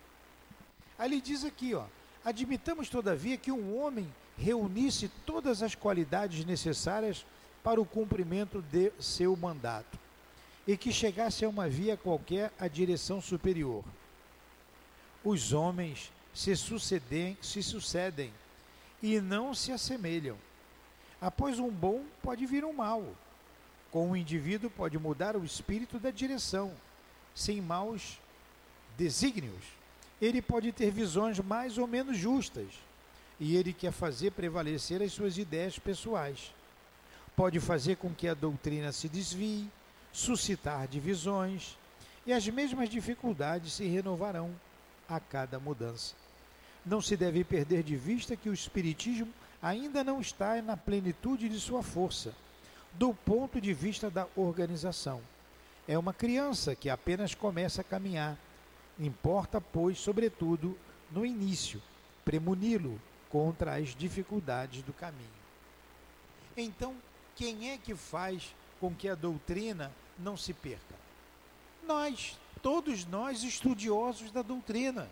Ele 0.97 1.19
diz 1.19 1.43
aqui, 1.43 1.75
ó, 1.75 1.85
admitamos 2.23 2.89
todavia 2.89 3.37
que 3.37 3.51
um 3.51 3.77
homem 3.77 4.09
reunisse 4.37 5.09
todas 5.25 5.61
as 5.61 5.75
qualidades 5.75 6.45
necessárias 6.45 7.25
para 7.61 7.81
o 7.81 7.85
cumprimento 7.85 8.61
de 8.61 8.91
seu 8.99 9.35
mandato 9.35 9.99
e 10.65 10.77
que 10.77 10.91
chegasse 10.91 11.43
a 11.43 11.49
uma 11.49 11.67
via 11.67 11.97
qualquer 11.97 12.53
à 12.57 12.67
direção 12.67 13.21
superior. 13.21 13.83
Os 15.23 15.51
homens 15.51 16.11
se 16.33 16.55
sucedem, 16.55 17.37
se 17.41 17.61
sucedem 17.61 18.31
e 19.01 19.19
não 19.19 19.53
se 19.53 19.71
assemelham. 19.71 20.37
Após 21.21 21.59
um 21.59 21.69
bom, 21.69 22.03
pode 22.21 22.45
vir 22.45 22.63
um 22.63 22.73
mal. 22.73 23.03
Com 23.91 24.11
o 24.11 24.17
indivíduo 24.17 24.69
pode 24.69 24.97
mudar 24.97 25.35
o 25.35 25.43
espírito 25.43 25.99
da 25.99 26.11
direção, 26.11 26.71
sem 27.33 27.61
maus 27.61 28.19
desígnios. 28.97 29.63
Ele 30.21 30.41
pode 30.41 30.71
ter 30.71 30.91
visões 30.91 31.39
mais 31.39 31.77
ou 31.77 31.87
menos 31.87 32.17
justas, 32.17 32.67
e 33.39 33.55
ele 33.55 33.73
quer 33.73 33.91
fazer 33.91 34.31
prevalecer 34.31 35.01
as 35.01 35.13
suas 35.13 35.37
ideias 35.37 35.79
pessoais. 35.79 36.53
Pode 37.35 37.59
fazer 37.59 37.95
com 37.95 38.13
que 38.13 38.27
a 38.27 38.33
doutrina 38.33 38.91
se 38.91 39.07
desvie, 39.07 39.69
suscitar 40.11 40.87
divisões, 40.87 41.77
e 42.25 42.33
as 42.33 42.47
mesmas 42.47 42.89
dificuldades 42.89 43.73
se 43.73 43.85
renovarão 43.85 44.53
a 45.07 45.19
cada 45.19 45.57
mudança. 45.59 46.13
Não 46.85 47.01
se 47.01 47.15
deve 47.17 47.43
perder 47.43 47.83
de 47.83 47.95
vista 47.95 48.35
que 48.35 48.49
o 48.49 48.53
Espiritismo 48.53 49.31
ainda 49.61 50.03
não 50.03 50.21
está 50.21 50.61
na 50.61 50.77
plenitude 50.77 51.49
de 51.49 51.59
sua 51.59 51.83
força, 51.83 52.33
do 52.93 53.13
ponto 53.13 53.59
de 53.59 53.73
vista 53.73 54.09
da 54.09 54.27
organização. 54.35 55.21
É 55.87 55.97
uma 55.97 56.13
criança 56.13 56.75
que 56.75 56.89
apenas 56.89 57.33
começa 57.33 57.81
a 57.81 57.83
caminhar. 57.83 58.37
Importa, 58.97 59.59
pois, 59.59 59.97
sobretudo, 59.99 60.77
no 61.11 61.25
início, 61.25 61.81
premuni-lo 62.23 62.99
contra 63.29 63.75
as 63.75 63.95
dificuldades 63.95 64.81
do 64.83 64.93
caminho. 64.93 65.29
Então, 66.55 66.95
quem 67.35 67.71
é 67.71 67.77
que 67.77 67.95
faz 67.95 68.53
com 68.79 68.93
que 68.93 69.07
a 69.07 69.15
doutrina 69.15 69.91
não 70.17 70.35
se 70.35 70.53
perca? 70.53 70.95
Nós, 71.85 72.37
todos 72.61 73.05
nós 73.05 73.43
estudiosos 73.43 74.31
da 74.31 74.41
doutrina. 74.41 75.09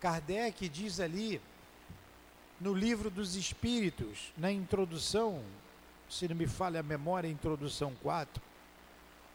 Kardec 0.00 0.68
diz 0.68 1.00
ali, 1.00 1.40
no 2.60 2.72
livro 2.72 3.10
dos 3.10 3.36
Espíritos, 3.36 4.32
na 4.36 4.50
introdução, 4.50 5.42
se 6.08 6.26
não 6.28 6.36
me 6.36 6.46
falha 6.46 6.80
a 6.80 6.82
memória, 6.82 7.28
introdução 7.28 7.94
4, 8.02 8.42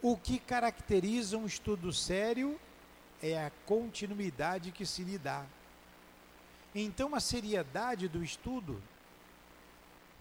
o 0.02 0.18
que 0.18 0.40
caracteriza 0.40 1.38
um 1.38 1.46
estudo 1.46 1.94
sério 1.94 2.60
é 3.22 3.46
a 3.46 3.52
continuidade 3.66 4.72
que 4.72 4.86
se 4.86 5.04
lhe 5.04 5.18
dá. 5.18 5.46
Então, 6.76 7.16
a 7.16 7.20
seriedade 7.20 8.08
do 8.08 8.24
estudo 8.24 8.82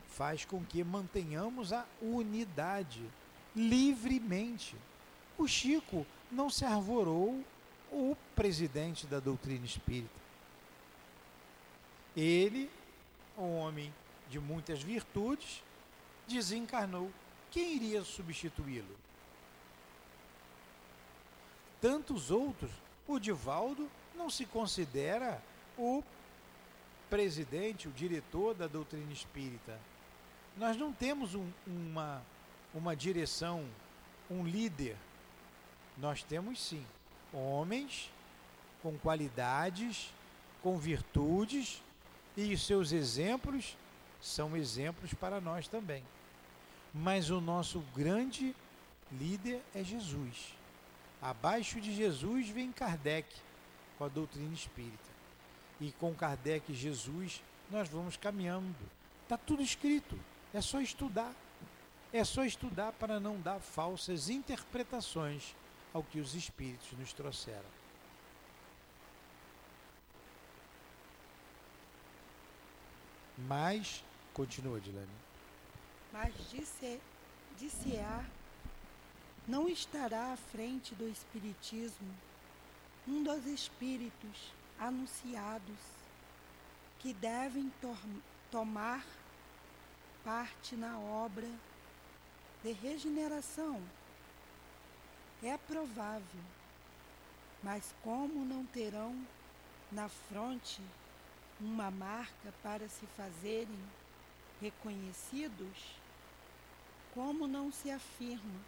faz 0.07 0.45
com 0.45 0.63
que 0.65 0.85
mantenhamos 0.85 1.73
a 1.73 1.85
unidade 2.01 3.03
livremente. 3.57 4.77
O 5.37 5.49
Chico 5.49 6.07
não 6.31 6.49
se 6.49 6.65
arvorou 6.65 7.43
o 7.91 8.17
presidente 8.37 9.07
da 9.07 9.19
doutrina 9.19 9.65
espírita. 9.65 10.22
Ele, 12.17 12.71
um 13.37 13.57
homem 13.57 13.93
de 14.29 14.39
muitas 14.39 14.83
virtudes, 14.83 15.63
desencarnou. 16.27 17.11
Quem 17.51 17.77
iria 17.77 18.03
substituí-lo? 18.05 18.97
Tantos 21.81 22.31
outros. 22.31 22.71
O 23.07 23.19
Divaldo 23.19 23.91
não 24.15 24.31
se 24.31 24.47
considera 24.47 25.43
o 25.77 26.03
presidente, 27.11 27.89
o 27.89 27.93
diretor 27.93 28.55
da 28.55 28.67
doutrina 28.67 29.13
espírita. 29.13 29.79
Nós 30.57 30.77
não 30.77 30.93
temos 30.93 31.35
um, 31.35 31.51
uma, 31.67 32.23
uma 32.73 32.95
direção, 32.95 33.67
um 34.31 34.47
líder. 34.47 34.97
Nós 35.99 36.23
temos 36.23 36.61
sim 36.61 36.87
homens 37.33 38.11
com 38.83 38.97
qualidades, 38.99 40.13
com 40.63 40.79
virtudes, 40.79 41.83
e 42.37 42.53
os 42.55 42.67
seus 42.67 42.93
exemplos 42.93 43.77
são 44.21 44.57
exemplos 44.57 45.13
para 45.15 45.41
nós 45.41 45.69
também. 45.69 46.03
Mas 46.95 47.31
o 47.31 47.41
nosso 47.41 47.81
grande 47.95 48.55
líder 49.11 49.61
é 49.75 49.83
Jesus. 49.83 50.55
Abaixo 51.21 51.81
de 51.81 51.95
Jesus 51.95 52.49
vem 52.49 52.73
Kardec 52.73 53.29
com 53.99 54.05
a 54.05 54.09
doutrina 54.09 54.55
espírita. 54.55 55.13
E 55.81 55.93
com 55.93 56.15
Kardec 56.15 56.71
e 56.71 56.75
Jesus 56.75 57.43
nós 57.71 57.89
vamos 57.89 58.17
caminhando. 58.17 58.75
Está 59.23 59.37
tudo 59.37 59.63
escrito, 59.63 60.19
é 60.53 60.61
só 60.61 60.81
estudar. 60.81 61.35
É 62.13 62.25
só 62.25 62.45
estudar 62.45 62.93
para 62.93 63.19
não 63.19 63.41
dar 63.41 63.59
falsas 63.59 64.29
interpretações 64.29 65.55
ao 65.95 66.03
que 66.03 66.21
os 66.21 66.35
espíritos 66.35 66.93
nos 66.99 67.13
trouxeram. 67.15 67.82
Mas, 73.47 74.05
continua, 74.33 74.81
Dilane. 74.81 75.09
Mas 76.13 76.33
disse, 76.51 77.01
disse-á, 77.59 78.25
não 79.47 79.69
estará 79.69 80.33
à 80.33 80.37
frente 80.37 80.95
do 80.95 81.09
Espiritismo 81.09 82.15
um 83.07 83.23
dos 83.23 83.45
espíritos 83.47 84.53
anunciados 84.79 85.79
que 87.01 87.13
devem 87.15 87.73
to 87.81 87.97
tomar 88.51 89.05
parte 90.25 90.77
na 90.77 90.99
obra 90.99 91.49
de 92.63 92.73
regeneração. 92.73 93.83
É 95.43 95.59
provável, 95.59 96.41
mas 97.63 97.93
como 98.05 98.45
não 98.45 98.65
terão 98.67 99.27
na 99.91 100.09
fronte 100.09 100.81
uma 101.61 101.91
marca 101.91 102.53
para 102.63 102.89
se 102.89 103.07
fazerem 103.17 103.79
reconhecidos, 104.61 105.97
como 107.15 107.47
não 107.47 107.71
se 107.71 107.91
afirma, 107.91 108.61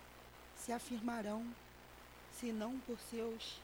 se 0.57 0.73
afirmarão, 0.73 1.45
senão 2.33 2.79
por 2.81 2.99
seus 2.99 3.59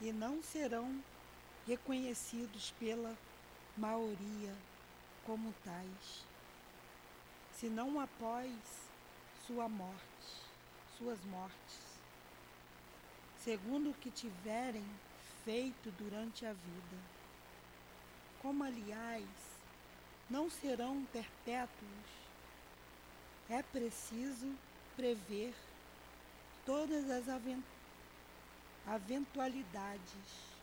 e 0.00 0.12
não 0.12 0.42
serão 0.42 1.02
reconhecidos 1.66 2.72
pela 2.78 3.16
maioria 3.76 4.54
como 5.24 5.52
tais, 5.64 6.24
senão 7.52 7.98
após 7.98 8.52
sua 9.46 9.68
morte, 9.68 10.44
suas 10.96 11.22
mortes, 11.24 11.85
segundo 13.46 13.90
o 13.90 13.94
que 13.94 14.10
tiverem 14.10 14.84
feito 15.44 15.92
durante 15.92 16.44
a 16.44 16.52
vida. 16.52 16.98
Como, 18.42 18.64
aliás, 18.64 19.24
não 20.28 20.50
serão 20.50 21.04
perpétuos, 21.12 22.10
é 23.48 23.62
preciso 23.62 24.52
prever 24.96 25.54
todas 26.64 27.08
as 27.08 27.26
eventualidades. 28.96 30.56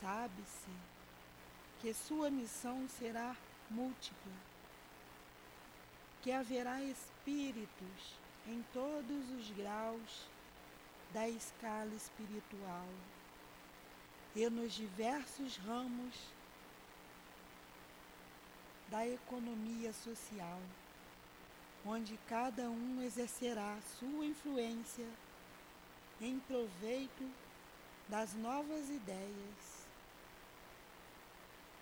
Sabe-se 0.00 0.70
que 1.80 1.92
sua 1.92 2.30
missão 2.30 2.86
será 2.88 3.36
múltipla, 3.68 4.32
que 6.22 6.30
haverá 6.30 6.80
espíritos 6.80 8.14
em 8.46 8.64
todos 8.72 9.30
os 9.30 9.50
graus 9.50 10.32
da 11.14 11.28
escala 11.28 11.94
espiritual 11.94 12.88
e 14.34 14.50
nos 14.50 14.72
diversos 14.72 15.56
ramos 15.58 16.14
da 18.88 19.06
economia 19.06 19.92
social, 19.92 20.60
onde 21.86 22.18
cada 22.28 22.68
um 22.68 23.00
exercerá 23.00 23.78
sua 24.00 24.26
influência 24.26 25.06
em 26.20 26.40
proveito 26.40 27.30
das 28.08 28.34
novas 28.34 28.90
ideias, 28.90 29.86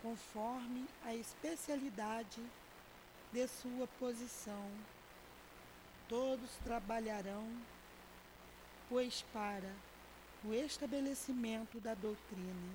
conforme 0.03 0.87
a 1.05 1.15
especialidade 1.15 2.43
de 3.33 3.49
sua 3.49 3.87
posição. 3.99 4.71
Todos 6.07 6.51
trabalharão, 6.65 7.49
pois 8.93 9.23
para 9.33 9.75
o 10.45 10.53
estabelecimento 10.53 11.81
da 11.81 11.95
doutrina, 11.95 12.75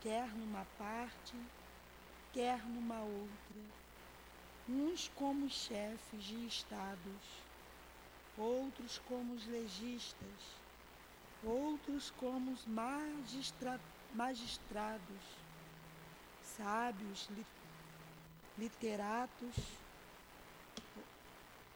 quer 0.00 0.28
numa 0.28 0.64
parte, 0.78 1.34
quer 2.32 2.64
numa 2.64 3.00
outra, 3.00 3.60
uns 4.68 5.10
como 5.16 5.50
chefes 5.50 6.22
de 6.22 6.46
estados, 6.46 7.42
outros 8.38 9.00
como 9.08 9.34
os 9.34 9.44
legistas, 9.48 10.60
outros 11.42 12.12
como 12.12 12.52
os 12.52 12.64
magistra 12.64 13.80
magistrados, 14.12 15.24
sábios, 16.56 17.28
li 17.30 17.44
literatos, 18.56 19.56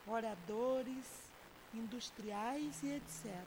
oradores, 0.07 1.28
industriais 1.75 2.83
e 2.83 2.95
etc. 2.95 3.45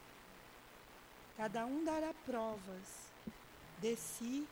Cada 1.36 1.66
um 1.66 1.84
dará 1.84 2.14
provas 2.24 3.10
de 3.78 3.96
si 3.96 4.46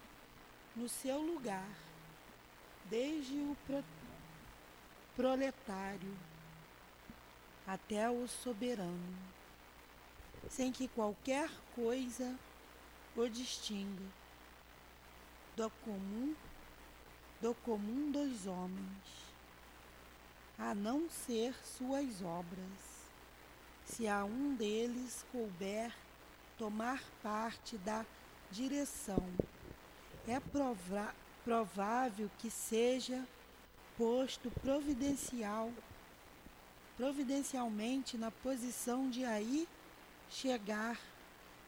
no 0.75 0.89
seu 0.89 1.21
lugar, 1.21 1.69
desde 2.87 3.37
o 3.37 3.57
pro 3.67 3.85
proletário 5.15 6.17
até 7.67 8.09
o 8.09 8.27
soberano, 8.27 9.19
sem 10.49 10.73
que 10.73 10.89
qualquer 10.89 11.51
coisa 11.75 12.39
o 13.15 13.29
distinga 13.29 14.07
do 15.57 15.69
comum 15.85 16.35
do 17.41 17.55
comum 17.55 18.11
dos 18.11 18.47
homens, 18.47 19.33
a 20.59 20.75
não 20.75 21.09
ser 21.09 21.55
suas 21.65 22.23
obras. 22.23 22.90
Se 23.91 24.07
a 24.07 24.25
um 24.25 24.55
deles 24.55 25.25
couber 25.33 25.93
tomar 26.57 27.03
parte 27.23 27.77
da 27.79 28.07
direção, 28.53 29.27
é 30.29 30.41
provável 31.45 32.31
que 32.39 32.49
seja 32.49 33.27
posto 33.99 34.49
providencial 34.63 35.73
providencialmente 36.97 38.17
na 38.17 38.31
posição 38.31 39.11
de 39.11 39.25
aí 39.25 39.67
chegar 40.29 41.01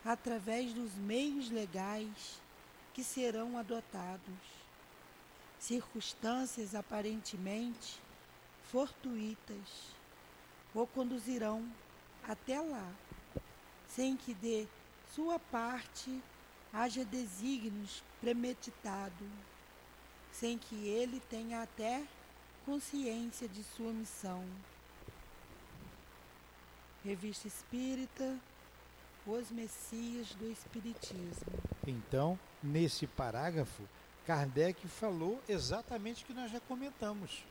através 0.05 0.73
dos 0.73 0.95
meios 0.95 1.51
legais 1.51 2.41
que 2.95 3.03
serão 3.03 3.59
adotados. 3.59 4.63
Circunstâncias 5.59 6.75
aparentemente 6.75 7.99
fortuitas 8.71 9.93
o 10.75 10.87
conduzirão 10.87 11.67
até 12.27 12.61
lá, 12.61 12.91
sem 13.89 14.17
que 14.17 14.35
de 14.35 14.67
sua 15.15 15.39
parte 15.39 16.23
haja 16.73 17.05
desígnios 17.05 18.03
premeditado, 18.21 19.25
sem 20.33 20.57
que 20.57 20.89
ele 20.89 21.21
tenha 21.29 21.63
até 21.63 22.03
consciência 22.65 23.49
de 23.49 23.63
sua 23.63 23.93
missão. 23.93 24.45
Revista 27.05 27.49
Espírita, 27.49 28.39
Os 29.27 29.51
Messias 29.51 30.29
do 30.35 30.51
Espiritismo. 30.51 31.53
Então, 31.87 32.39
nesse 32.63 33.07
parágrafo, 33.07 33.83
Kardec 34.25 34.87
falou 34.87 35.43
exatamente 35.49 36.23
o 36.23 36.27
que 36.27 36.33
nós 36.33 36.51
já 36.51 36.61
comentamos. 36.61 37.45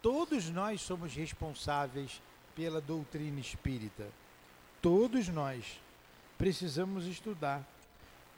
Todos 0.00 0.48
nós 0.48 0.80
somos 0.80 1.14
responsáveis 1.14 2.22
pela 2.54 2.80
doutrina 2.80 3.40
espírita. 3.40 4.08
Todos 4.80 5.28
nós. 5.28 5.80
precisamos 6.36 7.06
estudar. 7.06 7.64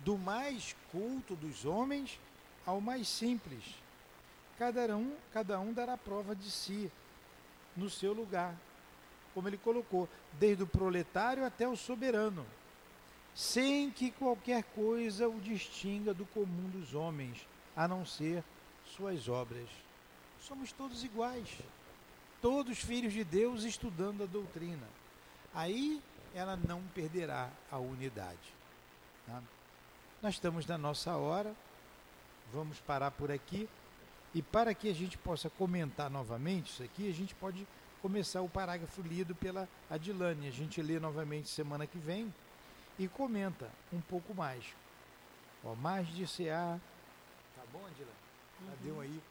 Do 0.00 0.18
mais 0.18 0.76
culto 0.92 1.34
dos 1.34 1.64
homens 1.64 2.20
ao 2.66 2.80
mais 2.80 3.08
simples. 3.08 3.64
Cada 4.58 4.96
um, 4.96 5.12
cada 5.32 5.58
um 5.58 5.72
dará 5.72 5.96
prova 5.96 6.34
de 6.34 6.50
si 6.50 6.90
no 7.76 7.88
seu 7.88 8.12
lugar. 8.12 8.54
Como 9.34 9.48
ele 9.48 9.58
colocou, 9.58 10.08
desde 10.38 10.62
o 10.62 10.66
proletário 10.66 11.44
até 11.44 11.68
o 11.68 11.76
soberano, 11.76 12.46
sem 13.34 13.90
que 13.90 14.10
qualquer 14.10 14.64
coisa 14.64 15.28
o 15.28 15.38
distinga 15.40 16.14
do 16.14 16.24
comum 16.26 16.70
dos 16.70 16.94
homens, 16.94 17.46
a 17.76 17.86
não 17.86 18.06
ser 18.06 18.42
suas 18.86 19.28
obras. 19.28 19.68
Somos 20.40 20.72
todos 20.72 21.04
iguais, 21.04 21.48
todos 22.40 22.78
filhos 22.78 23.12
de 23.12 23.24
Deus 23.24 23.64
estudando 23.64 24.22
a 24.22 24.26
doutrina. 24.26 24.86
Aí 25.54 26.02
ela 26.34 26.56
não 26.56 26.82
perderá 26.94 27.50
a 27.70 27.78
unidade. 27.78 28.54
Tá? 29.26 29.42
Nós 30.22 30.34
estamos 30.34 30.66
na 30.66 30.76
nossa 30.76 31.16
hora, 31.16 31.54
vamos 32.52 32.78
parar 32.80 33.10
por 33.10 33.30
aqui. 33.30 33.68
E 34.34 34.42
para 34.42 34.74
que 34.74 34.88
a 34.90 34.94
gente 34.94 35.16
possa 35.16 35.48
comentar 35.48 36.10
novamente 36.10 36.70
isso 36.70 36.82
aqui, 36.82 37.08
a 37.08 37.14
gente 37.14 37.34
pode 37.34 37.66
começar 38.02 38.42
o 38.42 38.48
parágrafo 38.48 39.00
lido 39.00 39.34
pela 39.34 39.68
Adilane. 39.90 40.48
A 40.48 40.50
gente 40.50 40.82
lê 40.82 41.00
novamente 41.00 41.48
semana 41.48 41.86
que 41.86 41.98
vem 41.98 42.32
e 42.98 43.08
comenta 43.08 43.68
um 43.92 44.00
pouco 44.00 44.34
mais. 44.34 44.64
Ó, 45.64 45.74
mais 45.74 46.06
de 46.08 46.24
CA. 46.26 46.78
Tá 47.56 47.62
bom, 47.72 47.84
Adilane? 47.86 48.12
Já 48.64 48.72
uhum. 48.72 48.76
deu 48.82 49.00
aí 49.00 49.22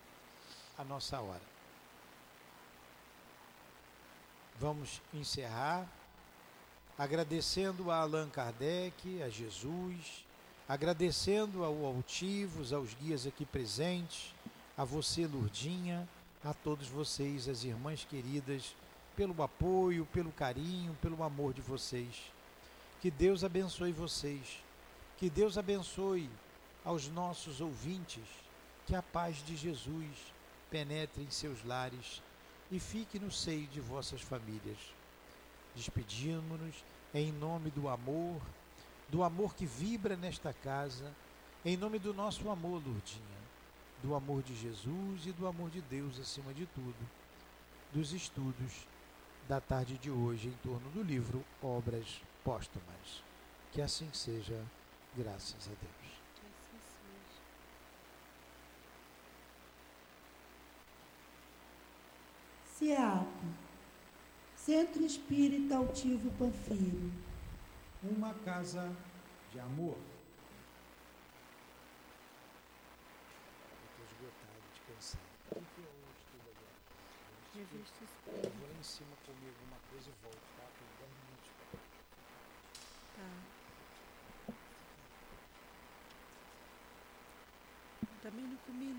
a 0.77 0.83
nossa 0.83 1.19
hora. 1.19 1.54
Vamos 4.59 5.01
encerrar 5.13 5.85
agradecendo 6.97 7.91
a 7.91 7.97
Allan 7.97 8.29
Kardec, 8.29 9.21
a 9.21 9.29
Jesus, 9.29 10.25
agradecendo 10.67 11.63
ao 11.63 11.85
Altivos, 11.85 12.71
aos 12.71 12.93
guias 12.93 13.27
aqui 13.27 13.45
presentes, 13.45 14.33
a 14.77 14.85
você, 14.85 15.27
Lurdinha, 15.27 16.07
a 16.43 16.53
todos 16.53 16.87
vocês, 16.87 17.49
as 17.49 17.63
irmãs 17.63 18.05
queridas, 18.05 18.75
pelo 19.15 19.41
apoio, 19.43 20.05
pelo 20.13 20.31
carinho, 20.31 20.95
pelo 21.01 21.21
amor 21.21 21.53
de 21.53 21.61
vocês. 21.61 22.31
Que 23.01 23.11
Deus 23.11 23.43
abençoe 23.43 23.91
vocês. 23.91 24.63
Que 25.17 25.29
Deus 25.29 25.57
abençoe 25.57 26.29
aos 26.83 27.07
nossos 27.09 27.61
ouvintes. 27.61 28.23
Que 28.85 28.95
a 28.95 29.01
paz 29.01 29.43
de 29.45 29.55
Jesus 29.55 30.33
penetre 30.69 31.23
em 31.23 31.29
seus 31.29 31.63
lares 31.63 32.21
e 32.71 32.79
fique 32.79 33.19
no 33.19 33.31
seio 33.31 33.67
de 33.67 33.79
vossas 33.79 34.21
famílias. 34.21 34.77
Despedimos-nos 35.75 36.83
em 37.13 37.31
nome 37.31 37.69
do 37.71 37.87
amor, 37.87 38.41
do 39.09 39.23
amor 39.23 39.55
que 39.55 39.65
vibra 39.65 40.15
nesta 40.15 40.53
casa, 40.53 41.13
em 41.63 41.77
nome 41.77 41.99
do 41.99 42.13
nosso 42.13 42.49
amor, 42.49 42.81
Lourdinha, 42.85 43.45
do 44.01 44.15
amor 44.15 44.43
de 44.43 44.55
Jesus 44.55 45.25
e 45.25 45.31
do 45.31 45.47
amor 45.47 45.69
de 45.69 45.81
Deus 45.81 46.19
acima 46.19 46.53
de 46.53 46.65
tudo, 46.67 47.09
dos 47.93 48.13
estudos 48.13 48.87
da 49.47 49.61
tarde 49.61 49.97
de 49.97 50.09
hoje 50.09 50.47
em 50.47 50.57
torno 50.63 50.89
do 50.89 51.03
livro 51.03 51.43
Obras 51.61 52.21
Póstumas. 52.43 53.23
Que 53.71 53.81
assim 53.81 54.09
seja, 54.13 54.59
graças 55.15 55.67
a 55.67 55.71
Deus. 55.71 56.04
CEAP 62.85 63.25
Centro 64.55 65.03
Espírita 65.03 65.75
Altivo 65.75 66.29
Panfiro. 66.37 67.11
Uma 68.03 68.31
casa 68.45 68.95
de 69.51 69.59
amor. 69.59 69.97
Estou 73.89 74.05
esgotado 74.05 74.61
de 74.71 74.81
cansado. 74.81 75.23
O 75.49 75.55
que 75.55 75.81
eu 75.81 75.89
estudo 76.15 76.47
agora? 76.53 76.77
Eu 78.43 78.51
vou 78.51 78.67
lá 78.69 78.75
em 78.79 78.83
cima 78.83 79.15
comer 79.25 79.49
alguma 79.49 79.79
coisa 79.89 80.07
e 80.07 80.13
volto, 80.21 80.45
tá? 80.55 80.65
Por 80.77 80.85
10 80.99 81.11
minutos. 81.25 81.49
Tá. 83.15 83.29
Também 88.21 88.45
não 88.45 88.57
comi 88.57 88.93